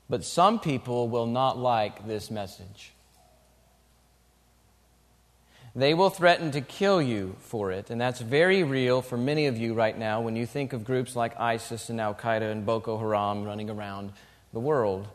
But 0.10 0.24
some 0.24 0.60
people 0.60 1.10
will 1.10 1.26
not 1.26 1.58
like 1.58 2.08
this 2.08 2.32
message. 2.32 2.94
They 5.76 5.94
will 5.94 6.10
threaten 6.10 6.50
to 6.52 6.62
kill 6.62 7.02
you 7.02 7.36
for 7.40 7.72
it, 7.72 7.92
and 7.92 8.02
that's 8.02 8.20
very 8.20 8.64
real 8.64 9.04
for 9.04 9.16
many 9.16 9.46
of 9.46 9.58
you 9.58 9.76
right 9.76 9.96
now 9.96 10.22
when 10.22 10.36
you 10.36 10.48
think 10.48 10.74
of 10.74 10.84
groups 10.84 11.16
like 11.16 11.40
ISIS 11.40 11.90
and 11.90 12.02
Al 12.02 12.16
Qaeda 12.16 12.52
and 12.52 12.66
Boko 12.66 12.98
Haram 12.98 13.44
running 13.44 13.70
around 13.70 14.12
the 14.54 14.60
world. 14.60 15.08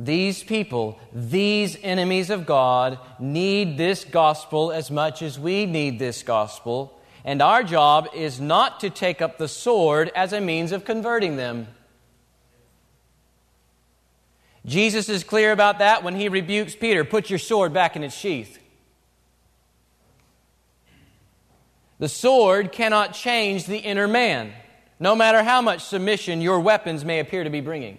These 0.00 0.42
people, 0.42 0.98
these 1.12 1.76
enemies 1.82 2.28
of 2.28 2.44
God, 2.44 2.98
need 3.20 3.78
this 3.78 4.04
gospel 4.04 4.72
as 4.72 4.90
much 4.90 5.22
as 5.22 5.38
we 5.38 5.64
need 5.64 6.00
this 6.00 6.24
gospel, 6.24 6.98
and 7.24 7.40
our 7.40 7.62
job 7.62 8.08
is 8.12 8.40
not 8.40 8.80
to 8.80 8.90
take 8.90 9.22
up 9.22 9.38
the 9.38 9.46
sword 9.46 10.10
as 10.16 10.32
a 10.32 10.40
means 10.40 10.72
of 10.72 10.84
converting 10.84 11.36
them. 11.36 11.68
Jesus 14.64 15.08
is 15.08 15.24
clear 15.24 15.52
about 15.52 15.80
that 15.80 16.04
when 16.04 16.14
he 16.14 16.28
rebukes 16.28 16.76
Peter 16.76 17.04
put 17.04 17.30
your 17.30 17.38
sword 17.38 17.72
back 17.72 17.96
in 17.96 18.04
its 18.04 18.14
sheath. 18.14 18.58
The 21.98 22.08
sword 22.08 22.72
cannot 22.72 23.14
change 23.14 23.66
the 23.66 23.78
inner 23.78 24.08
man, 24.08 24.52
no 24.98 25.14
matter 25.14 25.42
how 25.42 25.62
much 25.62 25.84
submission 25.84 26.40
your 26.40 26.60
weapons 26.60 27.04
may 27.04 27.20
appear 27.20 27.44
to 27.44 27.50
be 27.50 27.60
bringing. 27.60 27.98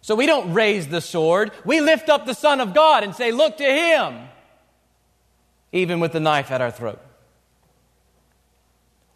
So 0.00 0.14
we 0.14 0.26
don't 0.26 0.52
raise 0.52 0.88
the 0.88 1.00
sword. 1.00 1.50
We 1.64 1.80
lift 1.80 2.08
up 2.08 2.26
the 2.26 2.34
Son 2.34 2.60
of 2.60 2.74
God 2.74 3.04
and 3.04 3.14
say, 3.14 3.32
Look 3.32 3.56
to 3.56 3.64
Him, 3.64 4.28
even 5.72 5.98
with 5.98 6.12
the 6.12 6.20
knife 6.20 6.50
at 6.50 6.60
our 6.60 6.70
throat. 6.70 7.00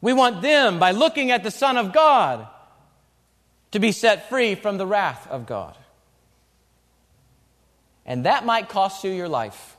We 0.00 0.12
want 0.12 0.40
them, 0.42 0.78
by 0.78 0.92
looking 0.92 1.30
at 1.30 1.42
the 1.42 1.50
Son 1.50 1.76
of 1.76 1.92
God, 1.92 2.48
to 3.72 3.78
be 3.78 3.92
set 3.92 4.28
free 4.28 4.54
from 4.54 4.78
the 4.78 4.86
wrath 4.86 5.28
of 5.28 5.46
God. 5.46 5.76
And 8.08 8.24
that 8.24 8.46
might 8.46 8.70
cost 8.70 9.04
you 9.04 9.10
your 9.10 9.28
life. 9.28 9.76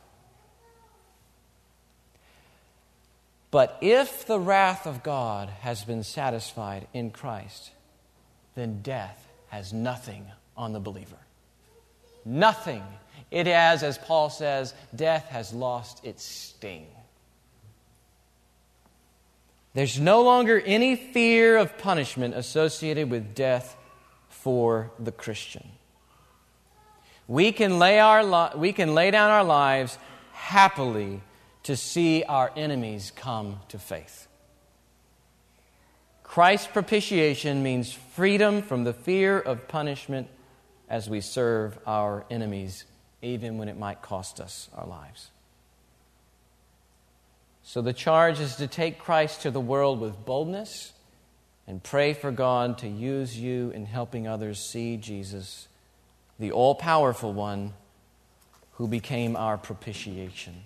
But 3.50 3.80
if 3.82 4.28
the 4.28 4.40
wrath 4.40 4.86
of 4.86 5.02
God 5.02 5.50
has 5.62 5.84
been 5.84 6.04
satisfied 6.04 6.88
in 6.94 7.10
Christ, 7.10 7.72
then 8.54 8.84
death 8.84 9.28
has 9.48 9.74
nothing 9.74 10.28
on 10.56 10.74
the 10.74 10.80
believer. 10.80 11.18
Nothing. 12.24 12.84
It 13.32 13.48
has, 13.48 13.82
as 13.82 13.98
Paul 13.98 14.30
says, 14.30 14.76
death 14.96 15.26
has 15.30 15.52
lost 15.52 16.06
its 16.06 16.24
sting. 16.24 16.86
There's 19.74 20.00
no 20.00 20.22
longer 20.22 20.60
any 20.60 20.96
fear 20.96 21.58
of 21.58 21.80
punishment 21.80 22.36
associated 22.36 23.10
with 23.10 23.34
death 23.34 23.76
for 24.30 24.92
the 25.00 25.12
Christian. 25.12 25.68
We 27.30 27.52
can 27.52 27.78
lay, 27.78 28.00
our 28.00 28.24
li- 28.24 28.58
we 28.58 28.74
can 28.74 28.96
lay 28.96 29.12
down 29.12 29.30
our 29.30 29.44
lives 29.44 30.00
happily 30.34 31.22
to 31.64 31.78
see 31.78 32.24
our 32.24 32.52
enemies 32.56 33.12
come 33.16 33.60
to 33.68 33.78
faith. 33.78 34.28
Christ's 36.24 36.68
propitiation 36.68 37.62
means 37.62 37.94
freedom 37.94 38.64
from 38.64 38.84
the 38.84 38.94
fear 38.94 39.40
of 39.40 39.68
punishment 39.68 40.28
as 40.90 41.08
we 41.08 41.22
serve 41.22 41.78
our 41.86 42.26
enemies, 42.32 42.86
even 43.22 43.60
when 43.60 43.70
it 43.70 43.78
might 43.78 44.02
cost 44.02 44.40
us 44.40 44.68
our 44.76 44.88
lives. 44.88 45.30
So 47.62 47.84
the 47.84 47.94
charge 47.94 48.40
is 48.40 48.56
to 48.56 48.66
take 48.66 48.98
Christ 48.98 49.44
to 49.44 49.52
the 49.52 49.62
world 49.62 50.00
with 50.00 50.26
boldness 50.26 50.94
and 51.68 51.84
pray 51.84 52.14
for 52.14 52.32
God 52.32 52.80
to 52.80 52.88
use 52.88 53.38
you 53.38 53.70
in 53.70 53.86
helping 53.86 54.28
others 54.28 54.58
see 54.72 54.98
Jesus, 54.98 55.68
the 56.40 56.52
all 56.52 56.74
powerful 56.74 57.34
one 57.34 57.74
who 58.74 58.88
became 58.88 59.36
our 59.36 59.58
propitiation. 59.58 60.64